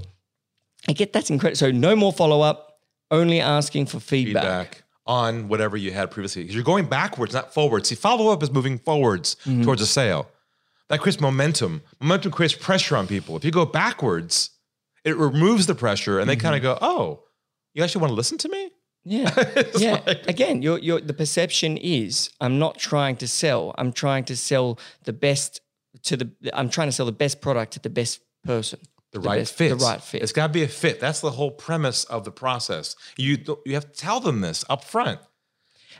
[0.88, 1.56] I get that's incredible.
[1.56, 2.78] So no more follow up.
[3.10, 4.42] Only asking for feedback.
[4.42, 6.42] Feedback on whatever you had previously.
[6.42, 7.88] Because you're going backwards, not forwards.
[7.88, 9.62] See, follow up is moving forwards mm-hmm.
[9.62, 10.28] towards a sale.
[10.88, 11.82] That creates momentum.
[12.00, 13.36] Momentum creates pressure on people.
[13.36, 14.50] If you go backwards,
[15.04, 16.42] it removes the pressure and they mm-hmm.
[16.42, 17.22] kind of go, oh,
[17.74, 18.70] you actually want to listen to me?
[19.08, 19.32] Yeah,
[19.78, 20.00] yeah.
[20.26, 23.72] Again, your your the perception is I'm not trying to sell.
[23.78, 25.60] I'm trying to sell the best
[26.02, 26.30] to the.
[26.52, 28.80] I'm trying to sell the best product to the best person.
[29.12, 29.78] the, right best- fit.
[29.78, 30.22] The right fit.
[30.22, 30.98] It's got to be a fit.
[30.98, 32.96] That's the whole premise of the process.
[33.16, 35.20] You you have to tell them this up front.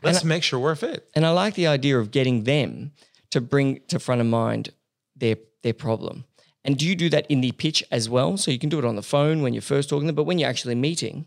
[0.03, 1.09] Let's make sure we're fit.
[1.15, 2.93] And I like the idea of getting them
[3.31, 4.71] to bring to front of mind
[5.15, 6.25] their their problem.
[6.65, 8.37] And do you do that in the pitch as well?
[8.37, 10.25] So you can do it on the phone when you're first talking to them, but
[10.25, 11.27] when you're actually meeting,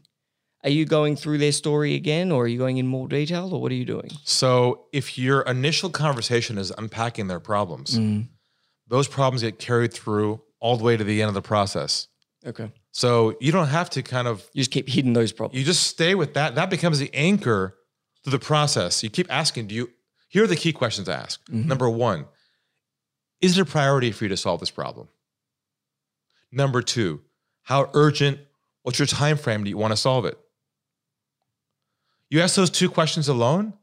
[0.63, 3.61] are you going through their story again, or are you going in more detail, or
[3.61, 4.09] what are you doing?
[4.23, 8.27] So if your initial conversation is unpacking their problems, Mm.
[8.87, 12.07] those problems get carried through all the way to the end of the process.
[12.45, 12.71] Okay.
[12.91, 15.57] So you don't have to kind of You just keep hitting those problems.
[15.59, 16.55] you just stay with that.
[16.55, 17.75] That becomes the anchor
[18.23, 19.03] to the process.
[19.03, 19.89] You keep asking, do you
[20.27, 21.39] here are the key questions to ask.
[21.49, 22.25] Number one,
[23.41, 25.07] is it a priority for you to solve this problem?
[26.51, 27.21] Number two,
[27.63, 28.39] how urgent,
[28.83, 30.37] what's your time frame do you want to solve it?
[32.29, 33.73] You ask those two questions alone,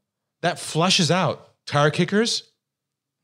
[0.43, 2.45] that flushes out tire kickers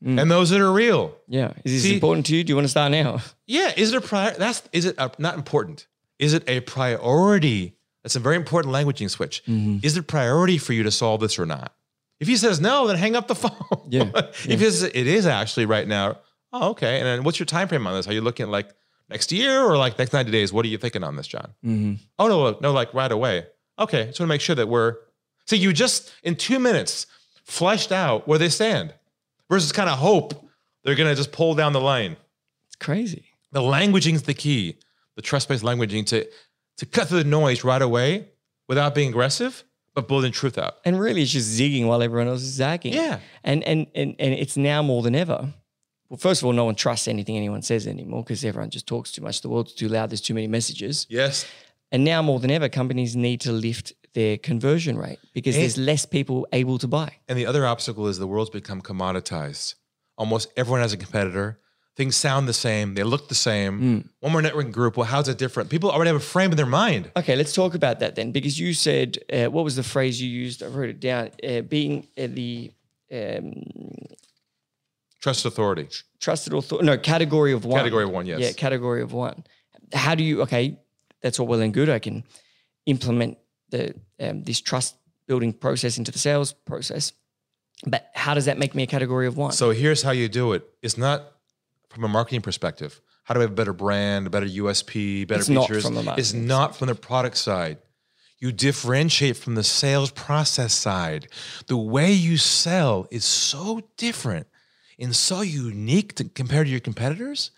[0.05, 1.15] and those that are real.
[1.29, 1.53] yeah.
[1.63, 2.43] Is this See- important to you?
[2.43, 3.21] Do you want to start now?
[3.47, 4.33] Yeah, is it a prior?
[4.37, 5.87] That's is it a, not important?
[6.19, 7.77] Is it a priority?
[8.03, 9.41] That's a very important languaging switch.
[9.47, 11.73] Is it a priority for you to solve this or not?
[12.19, 13.87] If he says no, then hang up the phone.
[13.89, 16.17] Yeah, if he says it is actually right now,
[16.51, 16.97] oh okay.
[16.97, 18.05] And then what's your time frame on this?
[18.07, 18.69] Are you looking at like
[19.09, 20.51] next year or like next ninety days?
[20.51, 21.53] What are you thinking on this, John?
[21.65, 21.93] Mm-hmm.
[22.19, 23.45] Oh no, no, like right away.
[23.79, 24.97] Okay, just want to make sure that we're.
[25.45, 27.07] So you just in two minutes
[27.43, 28.93] fleshed out where they stand,
[29.49, 30.47] versus kind of hope
[30.83, 32.17] they're gonna just pull down the line.
[32.67, 33.25] It's crazy.
[33.51, 34.77] The languaging is the key.
[35.15, 36.27] The trust-based languaging to
[36.77, 38.29] to cut through the noise right away
[38.67, 39.63] without being aggressive,
[39.93, 40.77] but building truth out.
[40.85, 42.93] And really, it's just zigging while everyone else is zagging.
[42.93, 43.19] Yeah.
[43.43, 45.53] And and and and it's now more than ever.
[46.09, 49.11] Well, first of all, no one trusts anything anyone says anymore because everyone just talks
[49.11, 49.41] too much.
[49.41, 50.09] The world's too loud.
[50.09, 51.07] There's too many messages.
[51.09, 51.45] Yes.
[51.91, 56.05] And now more than ever, companies need to lift their conversion rate because there's less
[56.05, 57.11] people able to buy.
[57.27, 59.75] And the other obstacle is the world's become commoditized.
[60.17, 61.59] Almost everyone has a competitor.
[61.95, 63.79] things sound the same, they look the same.
[63.79, 63.99] Hmm.
[64.19, 64.97] One more networking group.
[64.97, 65.69] Well, how's it different?
[65.69, 67.11] People already have a frame in their mind.
[67.15, 70.29] Okay, let's talk about that then, because you said uh, what was the phrase you
[70.29, 70.63] used?
[70.63, 71.29] I wrote it down.
[71.47, 72.71] Uh, being uh, the
[73.11, 73.63] um,
[75.21, 75.87] Trusted authority.
[76.19, 77.79] trusted authority, no category of one.
[77.79, 78.39] Category of one, yes.
[78.41, 79.43] Yeah, category of one.
[79.93, 80.41] How do you?
[80.41, 80.77] Okay,
[81.21, 81.89] that's all well and good.
[81.89, 82.23] I can
[82.85, 83.37] implement
[83.73, 84.95] the um, this trust
[85.27, 87.11] building process into the sales process,
[87.85, 89.51] but how does that make me a category of one?
[89.51, 90.63] So here's how you do it.
[90.81, 91.33] It's not
[91.89, 93.01] from a marketing perspective.
[93.23, 95.85] How do I have a better brand, a better USP, better It's not features?
[95.85, 97.77] from a marketing it's not from the product side.
[98.39, 101.27] You differentiate from the sales process side.
[101.67, 104.47] The way you sell is so different
[104.99, 107.51] and so unique to, compared to your competitors.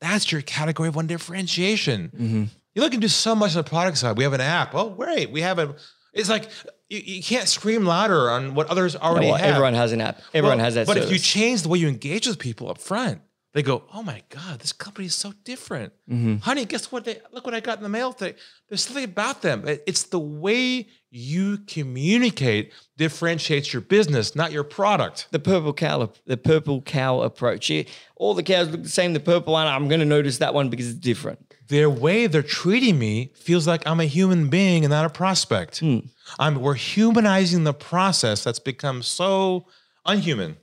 [0.00, 2.12] That's your category of one differentiation.
[2.14, 2.44] Mm-hmm.
[2.78, 4.16] You're looking to do so much on the product side.
[4.16, 4.72] We have an app.
[4.72, 5.32] Oh, great.
[5.32, 5.74] We have a.
[6.12, 6.48] It's like
[6.88, 9.46] you, you can't scream louder on what others already Well, have.
[9.48, 10.20] everyone has an app.
[10.32, 10.86] Everyone Well, has that.
[10.86, 13.20] But if you change the way you engage with people up front,
[13.52, 16.36] they go, "Oh my god, this company is so different." Mm-hmm.
[16.36, 17.04] Honey, guess what?
[17.04, 18.38] They, look what I got in the mail today.
[18.68, 19.66] There's something about them.
[19.66, 25.26] It- It's the way you communicate differentiates your business, not your product.
[25.32, 27.72] the purple cow, the purple cow approach.
[28.14, 29.14] All the cows look the same.
[29.14, 31.47] The purple one, I'm going to notice that one because it's different.
[31.68, 35.80] Their way they're treating me feels like I'm a human being and not a prospect.
[35.80, 35.98] Hmm.
[36.38, 39.66] I'm we're humanizing the process that's become so
[40.06, 40.56] unhuman.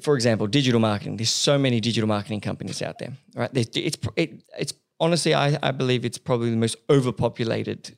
[0.00, 1.18] For example, digital marketing.
[1.18, 3.12] There's so many digital marketing companies out there.
[3.34, 3.52] Right?
[3.52, 7.96] There's, it's it, it's honestly, I, I believe it's probably the most overpopulated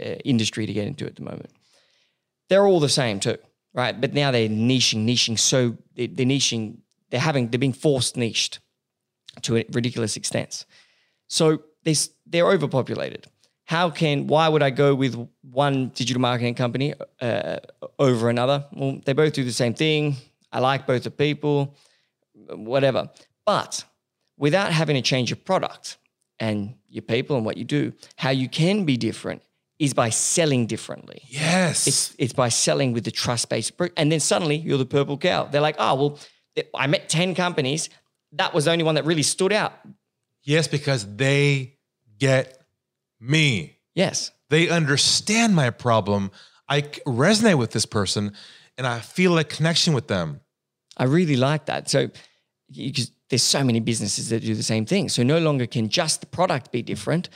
[0.00, 1.50] uh, industry to get into at the moment.
[2.48, 3.38] They're all the same too,
[3.72, 3.98] right?
[3.98, 5.38] But now they're niching, niching.
[5.38, 6.78] So they, they're niching.
[7.10, 7.48] They're having.
[7.48, 8.58] They're being forced niched
[9.42, 10.66] to a ridiculous extent.
[11.28, 11.94] So they,
[12.26, 13.26] they're overpopulated.
[13.64, 17.58] How can, why would I go with one digital marketing company uh,
[17.98, 18.66] over another?
[18.72, 20.16] Well, they both do the same thing.
[20.52, 21.74] I like both the people,
[22.50, 23.10] whatever.
[23.46, 23.84] But
[24.36, 25.96] without having to change your product
[26.38, 29.42] and your people and what you do, how you can be different
[29.78, 31.22] is by selling differently.
[31.28, 31.86] Yes.
[31.86, 35.44] It's it's by selling with the trust based, and then suddenly you're the purple cow.
[35.44, 36.18] They're like, oh well,
[36.74, 37.88] I met ten companies.
[38.32, 39.72] That was the only one that really stood out.
[40.44, 41.71] yes, because they
[42.22, 42.62] get
[43.20, 43.78] me.
[43.94, 46.30] Yes, They understand my problem.
[46.68, 48.32] I resonate with this person
[48.78, 50.40] and I feel a connection with them.
[50.96, 51.90] I really like that.
[51.90, 52.10] So,
[52.70, 55.08] because there's so many businesses that do the same thing.
[55.08, 57.28] So no longer can just the product be different.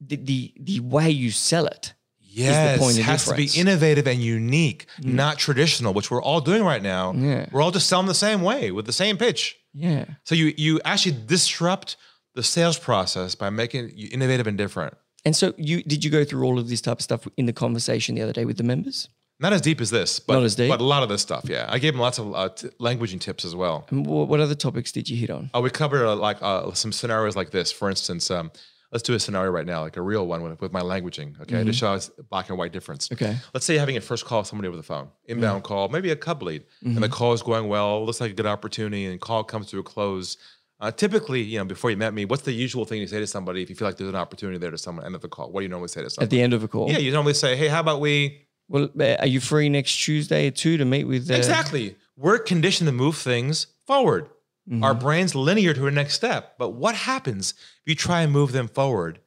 [0.00, 1.94] The the, the way you sell it.
[2.20, 5.14] Yes, point of has to be innovative and unique, mm.
[5.14, 7.12] not traditional, which we're all doing right now.
[7.12, 7.46] Yeah.
[7.50, 9.56] We're all just selling the same way with the same pitch.
[9.74, 10.04] Yeah.
[10.24, 11.96] So you you actually disrupt
[12.38, 14.94] the sales process by making you innovative and different.
[15.24, 17.52] And so you did you go through all of this type of stuff in the
[17.64, 19.08] conversation the other day with the members?
[19.40, 20.68] Not as deep as this, but, Not as deep?
[20.74, 21.44] but a lot of this stuff.
[21.48, 23.86] Yeah, I gave them lots of uh, t- languaging tips as well.
[23.90, 25.50] And wha- what other topics did you hit on?
[25.54, 27.70] Uh, we covered uh, like uh, some scenarios like this.
[27.70, 28.50] For instance, um,
[28.92, 31.40] let's do a scenario right now, like a real one with, with my languaging.
[31.42, 33.02] Okay, to show us black and white difference.
[33.08, 33.24] Mm-hmm.
[33.24, 33.36] Okay.
[33.54, 35.72] Let's say you're having a first call with somebody over the phone, inbound Mm-hmm.
[35.72, 38.46] call, maybe a cub lead, and the call is going well, looks like a good
[38.56, 40.36] opportunity, and call comes to a close.
[40.80, 43.26] Uh, typically, you know, before you met me, what's the usual thing you say to
[43.26, 45.22] somebody if you feel like there's an opportunity there to someone at the end of
[45.22, 45.50] the call?
[45.50, 46.90] What do you normally say to At the end of a call.
[46.90, 50.46] yeah, you normally say, "Hey, how about we?" Well, uh, are you free next Tuesday
[50.46, 51.30] at two to meet with?
[51.30, 51.96] Uh, Exactly.
[52.16, 54.28] We're conditioned to move things forward.
[54.68, 54.84] Mm-hmm.
[54.84, 56.58] Our brain's linear to a next step.
[56.58, 59.20] But what happens if you try and move them forward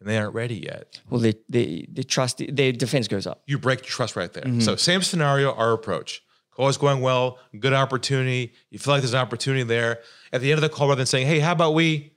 [0.00, 1.00] and they aren't ready yet?
[1.10, 3.42] Well, the the the trust, their defense goes up.
[3.46, 4.44] You break trust right there.
[4.44, 4.60] Mm-hmm.
[4.60, 6.22] So same scenario, our approach.
[6.58, 8.52] Call is going well, good opportunity.
[8.70, 10.00] You feel like there's an opportunity there.
[10.32, 12.14] At the end of the call, rather than saying, hey, how about we?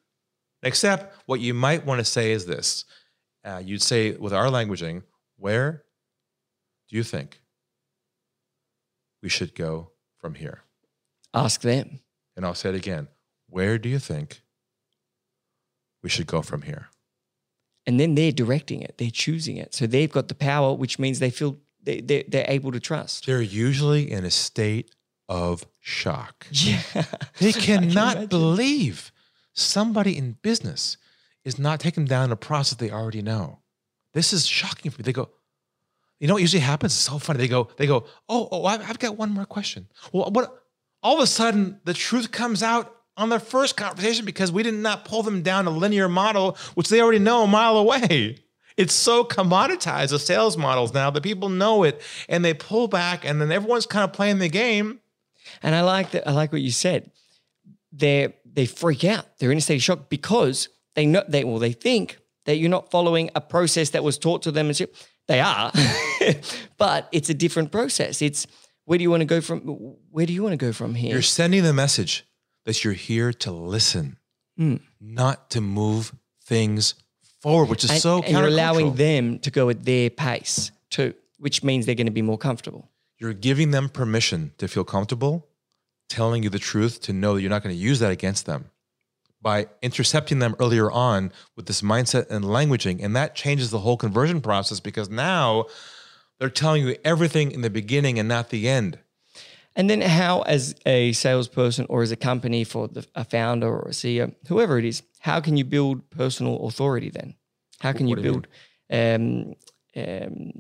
[0.63, 2.85] Next step, what you might want to say is this.
[3.45, 5.03] Uh, you'd say with our languaging,
[5.37, 5.83] where
[6.89, 7.39] do you think
[9.21, 10.63] we should go from here?
[11.35, 11.99] Ask them.
[12.35, 13.09] And I'll say it again.
[13.47, 14.41] Where do you think
[16.01, 16.87] we should go from here?
[17.87, 21.17] and then they're directing it they're choosing it so they've got the power which means
[21.17, 24.93] they feel they, they, they're able to trust They're usually in a state
[25.27, 26.47] of shock.
[26.51, 26.81] yeah
[27.39, 29.11] They cannot believe
[29.53, 30.97] somebody in business
[31.43, 33.59] is not taking down a process they already know.
[34.13, 35.03] This is shocking for me.
[35.03, 35.29] They go,
[36.19, 36.93] you know what usually happens?
[36.93, 37.39] It's so funny.
[37.39, 39.87] They go, they go, oh, oh, I've got one more question.
[40.13, 40.55] Well, what?
[41.01, 44.75] All of a sudden, the truth comes out on their first conversation because we did
[44.75, 48.37] not pull them down a linear model, which they already know a mile away.
[48.77, 53.25] It's so commoditized, the sales models now that people know it and they pull back
[53.25, 54.99] and then everyone's kind of playing the game.
[55.63, 57.11] and i like that i like what you said.
[57.91, 59.25] They they freak out.
[59.37, 62.69] They're in a state of shock because they know they well they think that you're
[62.69, 64.87] not following a process that was taught to them and
[65.27, 65.71] they are
[66.77, 68.21] but it's a different process.
[68.21, 68.47] It's
[68.85, 69.59] where do you want to go from
[70.09, 71.13] where do you want to go from here?
[71.13, 72.25] You're sending the message
[72.65, 74.17] that you're here to listen.
[74.57, 74.75] Hmm.
[74.99, 76.13] not to move
[76.43, 76.95] things
[77.41, 81.13] forward, which is And, so and you're allowing them to go at their pace too,
[81.39, 82.87] which means they're going to be more comfortable.
[83.17, 85.47] You're giving them permission to feel comfortable,
[86.09, 88.65] telling you the truth, to know that you're not going to use that against them
[89.41, 93.03] by intercepting them earlier on with this mindset and languaging.
[93.03, 95.65] And that changes the whole conversion process because now
[96.39, 98.99] they're telling you everything in the beginning and not the end.
[99.75, 103.83] And then, how, as a salesperson or as a company for the, a founder or
[103.87, 107.35] a CEO, whoever it is, how can you build personal authority then?
[107.79, 108.47] How can you What you build
[108.91, 109.53] um,
[109.95, 110.51] um,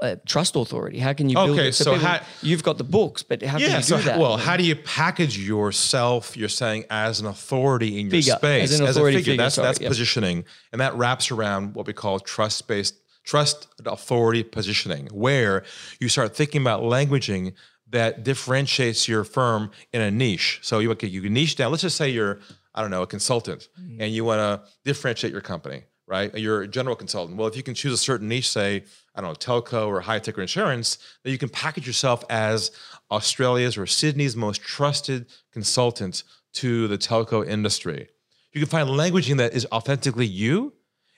[0.00, 0.98] uh, trust authority?
[1.00, 1.72] How can you build Okay, it?
[1.74, 4.18] so people- how- you've got the books, but how can you So, do that?
[4.20, 6.36] well, how do you package yourself?
[6.36, 9.66] You're saying as an authority in your Figure, space, as an authority figure, That's sorry,
[9.66, 9.88] that's yep.
[9.88, 15.62] positioning, and that wraps around what we call trust based trust authority positioning, where
[16.00, 17.52] you start thinking about languaging
[17.90, 20.60] that differentiates your firm in a niche.
[20.62, 21.70] So you okay, you can niche down.
[21.70, 22.38] Let's just say you're
[22.74, 24.00] I don't know a consultant, Mm-hmm.
[24.00, 25.84] and you want to differentiate your company.
[26.06, 27.38] Right, you're a general consultant.
[27.38, 28.82] Well, if you can choose a certain niche, say
[29.14, 32.72] I don't know, telco or high tech or insurance, then you can package yourself as
[33.12, 36.24] Australia's or Sydney's most trusted consultant
[36.54, 38.08] to the telco industry.
[38.52, 40.72] You can find languaging that is authentically you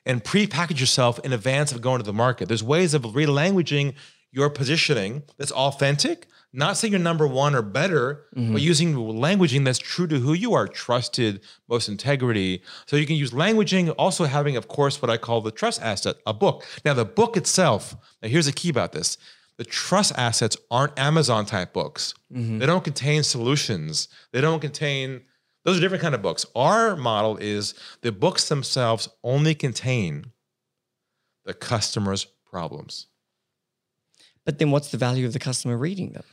[0.04, 2.48] and pre-package yourself in advance of going to the market.
[2.48, 3.94] There's ways of relanguaging
[4.30, 8.56] your positioning that's authentic, not saying you're number one or better, but mm-hmm.
[8.58, 12.62] using languaging that's true to who you are, trusted, most integrity.
[12.86, 16.16] So you can use languaging, also having, of course, what I call the trust asset,
[16.26, 16.66] a book.
[16.84, 19.16] Now, the book itself, now here's the key about this.
[19.56, 22.14] The trust assets aren't Amazon type books.
[22.32, 22.58] Mm-hmm.
[22.58, 24.08] They don't contain solutions.
[24.32, 25.22] They don't contain
[25.64, 26.44] those are different kind of books.
[26.56, 30.32] Our model is the books themselves only contain
[31.44, 33.06] the customer's problems.
[34.44, 36.24] but then, what's the value of the customer reading them?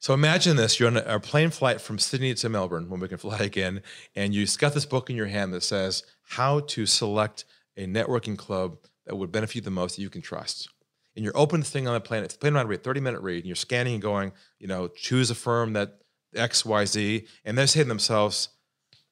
[0.00, 3.18] So imagine this: you're on a plane flight from Sydney to Melbourne when we can
[3.18, 3.82] fly again,
[4.16, 7.44] and you've got this book in your hand that says how to select
[7.76, 10.68] a networking club that would benefit you the most that you can trust.
[11.14, 12.24] And you're open this thing on the plane.
[12.24, 14.88] It's a plane ride read, 30 minute read, and you're scanning and going, you know,
[14.88, 15.98] choose a firm that
[16.34, 18.48] X, Y, Z, and they're saying to themselves,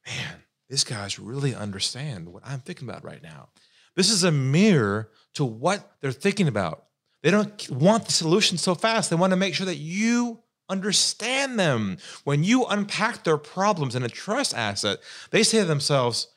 [0.06, 3.48] man, these guys really understand what I'm thinking about right now.
[3.94, 6.84] This is a mirror to what they're thinking about.
[7.22, 9.10] They don't want the solution so fast.
[9.10, 11.98] They want to make sure that you understand them.
[12.24, 14.98] When you unpack their problems in a trust asset,
[15.30, 16.28] they say to themselves,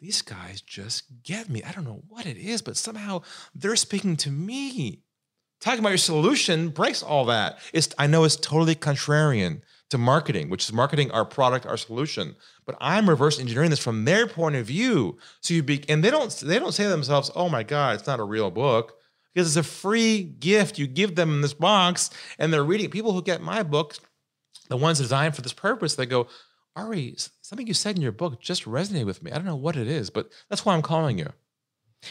[0.00, 1.62] these guys just get me.
[1.62, 3.22] I don't know what it is, but somehow
[3.54, 5.02] they're speaking to me.
[5.60, 7.58] Talking about your solution breaks all that.
[7.72, 12.36] It's I know it's totally contrarian to marketing, which is marketing our product, our solution.
[12.64, 15.18] But I'm reverse engineering this from their point of view.
[15.40, 18.06] So you be and they don't they don't say to themselves, "Oh my God, it's
[18.06, 18.97] not a real book."
[19.38, 22.10] Because it's a free gift you give them in this box,
[22.40, 22.90] and they're reading.
[22.90, 24.00] People who get my books,
[24.68, 26.26] the ones designed for this purpose, they go,
[26.74, 29.30] Ari, something you said in your book just resonated with me.
[29.30, 31.28] I don't know what it is, but that's why I'm calling you.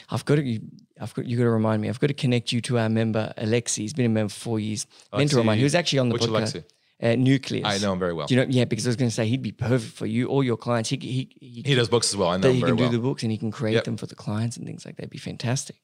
[0.09, 0.59] I've got to,
[1.01, 1.89] I've got, you got to remind me.
[1.89, 3.79] I've got to connect you to our member Alexi.
[3.79, 4.87] He's been a member for four years.
[5.11, 5.57] Mentor of mine.
[5.57, 6.63] He was actually on the Which podcast.
[7.01, 7.11] Alexi?
[7.11, 7.65] Uh, Nucleus.
[7.65, 8.27] I know him very well.
[8.27, 8.47] Do you know?
[8.49, 10.89] Yeah, because I was going to say he'd be perfect for you or your clients.
[10.91, 12.29] He he he, He does books as well.
[12.29, 12.91] I know he can do well.
[12.93, 13.83] the books and he can create Yep.
[13.83, 15.03] them for the clients and things like that.
[15.03, 15.75] It'd be fantastic.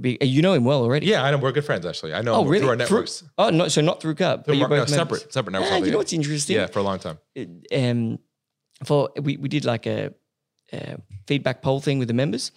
[0.00, 1.06] Be, you know him well already.
[1.06, 1.38] Yeah, I know.
[1.38, 2.14] We're good friends, actually.
[2.14, 2.60] I know Oh, him really?
[2.86, 3.68] through our Through- oh, no.
[3.68, 4.44] So not through Cub.
[4.44, 5.72] Through you're no, separate, separate networks.
[5.72, 6.56] Ah, you know what's interesting?
[6.56, 7.18] Yeah, for a long time.
[7.74, 8.18] um,
[8.84, 10.14] for we, we did like a,
[10.72, 12.52] a feedback poll thing with the members.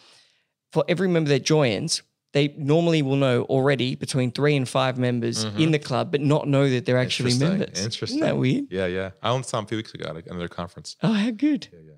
[0.72, 2.04] For every member that joins,
[2.34, 6.48] they normally will know already between three and five members in the club, but not
[6.48, 7.42] know that they're actually Mm-hmm.
[7.44, 7.86] Interesting, members.
[7.86, 8.18] interesting.
[8.20, 8.66] Isn't that weird?
[8.70, 9.10] Yeah, yeah.
[9.24, 10.96] I only saw him a few weeks ago at another conference.
[11.02, 11.68] Oh, how good.
[11.74, 11.91] Yeah, yeah.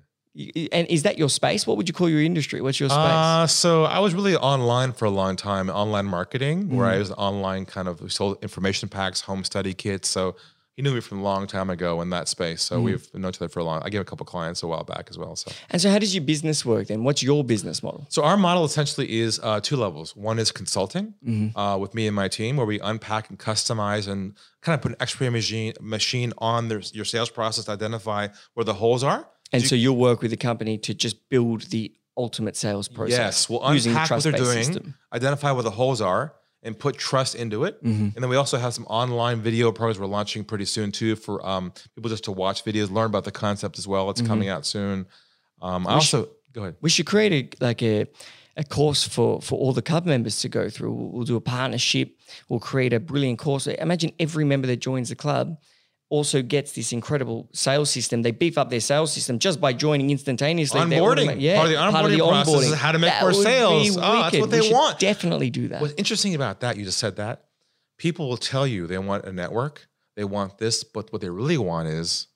[0.72, 1.64] And is that your space?
[1.66, 2.60] What would you call your industry?
[2.60, 2.98] What's your space?
[2.98, 6.94] Uh, so I was really online for a long time, online marketing, where Mm.
[6.94, 10.08] I was online kind of we sold information packs, home study kits.
[10.08, 10.34] So
[10.76, 12.64] he knew me from a long time ago in that space.
[12.64, 12.66] Mm.
[12.68, 13.80] So we've known each other for a long.
[13.84, 15.36] I gave a couple clients a while back as well.
[15.36, 15.52] So.
[15.70, 17.04] and so, how does your business work then?
[17.04, 18.04] What's your business model?
[18.08, 20.16] So our model essentially is uh, two levels.
[20.16, 21.56] One is consulting Mm-hmm.
[21.56, 24.90] uh, with me and my team, where we unpack and customize and kind of put
[24.90, 29.28] an X-ray machine machine on their, your sales process to identify where the holes are.
[29.54, 33.18] And so, you'll work with the company to just build the ultimate sales process.
[33.18, 34.94] Yes, we'll using the unpack what they're doing, system.
[35.12, 37.82] identify where the holes are, and put trust into it.
[37.84, 38.08] Mm-hmm.
[38.14, 41.44] And then we also have some online video programs we're launching pretty soon too for
[41.46, 44.08] um, people just to watch videos, learn about the concept as well.
[44.10, 44.28] It's Mm-hmm.
[44.32, 45.06] coming out soon.
[45.60, 46.76] Um, I also go ahead.
[46.80, 48.06] We should create a like a
[48.56, 50.92] a course for for all the club members to go through.
[50.92, 52.16] We'll, we'll do a partnership.
[52.48, 53.66] We'll create a brilliant course.
[53.66, 55.56] Imagine every member that joins the club
[56.14, 58.22] also gets this incredible sales system.
[58.22, 60.80] They beef up their sales system just by joining instantaneously.
[60.80, 61.26] Onboarding.
[61.28, 63.96] automa- yeah, Part of the onboarding process is how to make That more sales.
[63.96, 64.98] Oh, that's what We they want.
[65.00, 65.80] Definitely do that.
[65.82, 67.44] What's interesting about that, you just said that.
[67.98, 71.58] People will tell you they want a network, they want this, but what they really
[71.58, 72.28] want is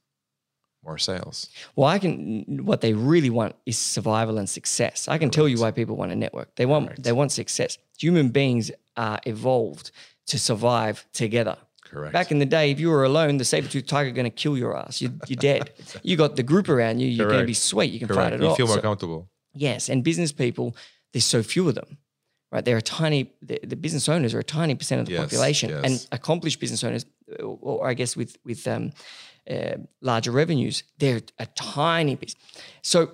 [0.85, 1.49] more sales.
[1.77, 2.65] Well, I can.
[2.65, 5.07] What they really want is survival and success.
[5.09, 6.55] I can tell you why people want a network.
[6.57, 7.79] They want they want success.
[7.99, 9.91] Human beings are evolved
[10.27, 11.57] to survive together.
[11.91, 12.13] Correct.
[12.13, 14.77] Back in the day, if you were alone, the saber-toothed tiger going to kill your
[14.77, 15.01] ass.
[15.01, 15.71] You, you're dead.
[16.03, 17.09] You got the group around you.
[17.09, 17.91] You're going to be sweet.
[17.93, 18.59] You can fight it You off.
[18.59, 19.31] You feel more So- comfortable.
[19.55, 20.77] Yes, and business people,
[21.13, 21.99] there's so few of them,
[22.53, 22.65] right?
[22.65, 23.33] They're a tiny.
[23.43, 25.85] The, the business owners are a tiny percent of the Yes, population, yes.
[25.85, 27.05] and accomplished business owners,
[27.41, 28.93] or, or I guess with with um,
[29.51, 32.35] uh, larger revenues, they're a tiny bit.
[32.83, 33.13] So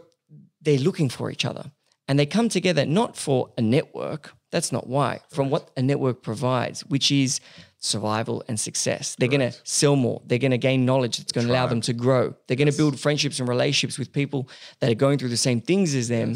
[0.61, 1.71] they're looking for each other,
[2.09, 4.35] and they come together not for a network.
[4.51, 5.21] That's not why.
[5.31, 7.41] From what a network provides, which is
[7.85, 9.15] survival and success.
[9.19, 10.23] They're going to sell more.
[10.27, 12.35] They're going to gain knowledge that's going to allow them to grow.
[12.47, 14.49] They're going to build friendships and relationships with people
[14.81, 16.35] that are going through the same things as them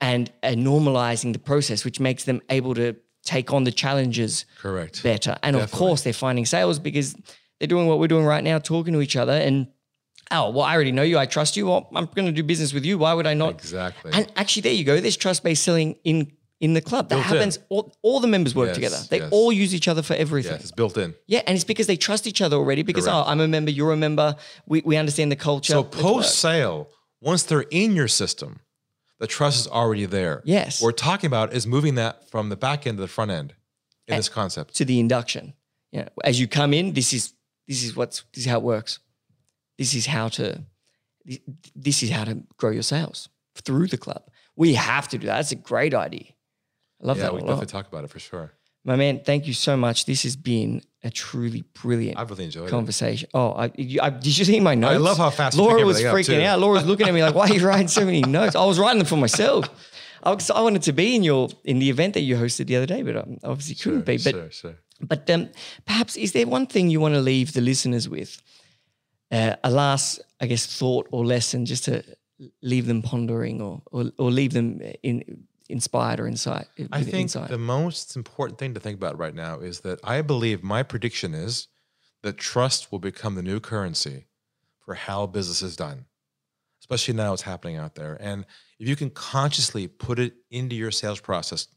[0.00, 5.02] and uh, normalizing the process, which makes them able to take on the challenges Correct.
[5.02, 5.36] better.
[5.42, 7.14] And of course, they're finding sales because
[7.58, 9.32] they're doing what we're doing right now, talking to each other.
[9.32, 9.68] And
[10.30, 11.18] oh, well, I already know you.
[11.18, 11.66] I trust you.
[11.66, 12.98] Well, I'm going to do business with you.
[12.98, 13.54] Why would I not?
[13.54, 14.12] Exactly.
[14.14, 15.00] And actually, there you go.
[15.00, 17.08] There's trust based selling in in the club.
[17.08, 17.58] That Built happens.
[17.68, 18.96] All, all the members work Yes, together.
[19.10, 19.28] They yes.
[19.32, 20.52] all use each other for everything.
[20.52, 21.14] yes, it's built in.
[21.26, 22.82] Yeah, and it's because they trust each other already.
[22.82, 23.26] Because Correct.
[23.26, 24.36] oh, I'm a member, you're a member.
[24.66, 25.72] We, we understand the culture.
[25.72, 26.88] So post sale,
[27.20, 28.60] once they're in your system,
[29.18, 30.42] the trust is already there.
[30.44, 30.80] Yes.
[30.80, 33.54] What we're talking about is moving that from the back end to the front end
[34.06, 34.74] in this concept.
[34.76, 35.54] to the induction.
[35.92, 37.32] Yeah, as you come in, this is
[37.68, 38.98] this is what's this is how it works.
[39.78, 40.62] This is how to
[41.74, 44.22] this is how to grow your sales through the club.
[44.54, 45.36] We have to do that.
[45.36, 46.32] That's a great idea.
[47.02, 48.52] I love Yeah, that we a can definitely talk about it for sure.
[48.84, 50.04] My man, thank you so much.
[50.04, 52.70] This has been a truly brilliant I've really enjoyed it.
[52.70, 53.28] conversation.
[53.34, 54.94] Oh, I, you, I, did you see my notes?
[54.94, 56.60] I love how fast Laura was freaking out.
[56.60, 58.78] Laura was looking at me like, "Why are you writing so many notes?" I was
[58.78, 59.68] writing them for myself.
[60.22, 62.76] I, was, I wanted to be in your in the event that you hosted the
[62.76, 64.18] other day, but I obviously couldn't be.
[64.18, 64.74] But sure, sure.
[65.00, 65.50] but um,
[65.84, 68.40] perhaps is there one thing you want to leave the listeners with?
[69.32, 72.04] Uh, a last, I guess, thought or lesson, just to
[72.62, 76.66] leave them pondering or or, or leave them in inspired or insight.
[76.78, 77.50] Uh, I think insight.
[77.50, 81.34] the most important thing to think about right now is that I believe my prediction
[81.34, 81.68] is
[82.22, 84.26] that trust will become the new currency
[84.84, 86.06] for how business is done,
[86.80, 88.16] especially now it's happening out there.
[88.20, 88.46] And
[88.78, 91.68] if you can consciously put it into your sales process,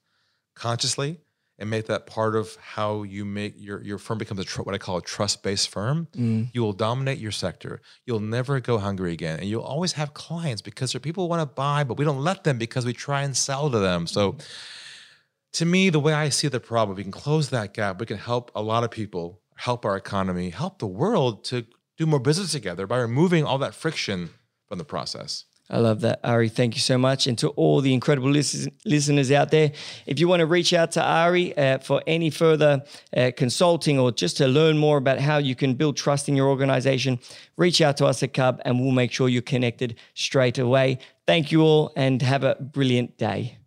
[0.55, 1.19] consciously,
[1.59, 4.73] and make that part of how you make your, your firm becomes a tr- what
[4.73, 6.49] I call a trust based firm, Mm.
[6.53, 7.81] you will dominate your sector.
[8.05, 9.39] You'll never go hungry again.
[9.39, 12.05] And you'll always have clients because there are people who want to buy, but we
[12.05, 14.07] don't let them because we try and sell to them.
[14.07, 14.37] So
[15.53, 17.99] to me, the way I see the problem, we can close that gap.
[17.99, 21.65] We can help a lot of people, help our economy, help the world to
[21.97, 24.29] do more business together by removing all that friction
[24.67, 25.45] from the process.
[25.71, 26.49] I love that, Ari.
[26.49, 27.27] Thank you so much.
[27.27, 29.71] And to all the incredible lis- listeners out there,
[30.07, 32.83] if you want to reach out to Ari uh, for any further
[33.15, 36.49] uh, consulting or just to learn more about how you can build trust in your
[36.49, 37.19] organization,
[37.55, 40.97] reach out to us at Cub and we'll make sure you're connected straight away.
[41.27, 43.58] Thank you all and have a brilliant day.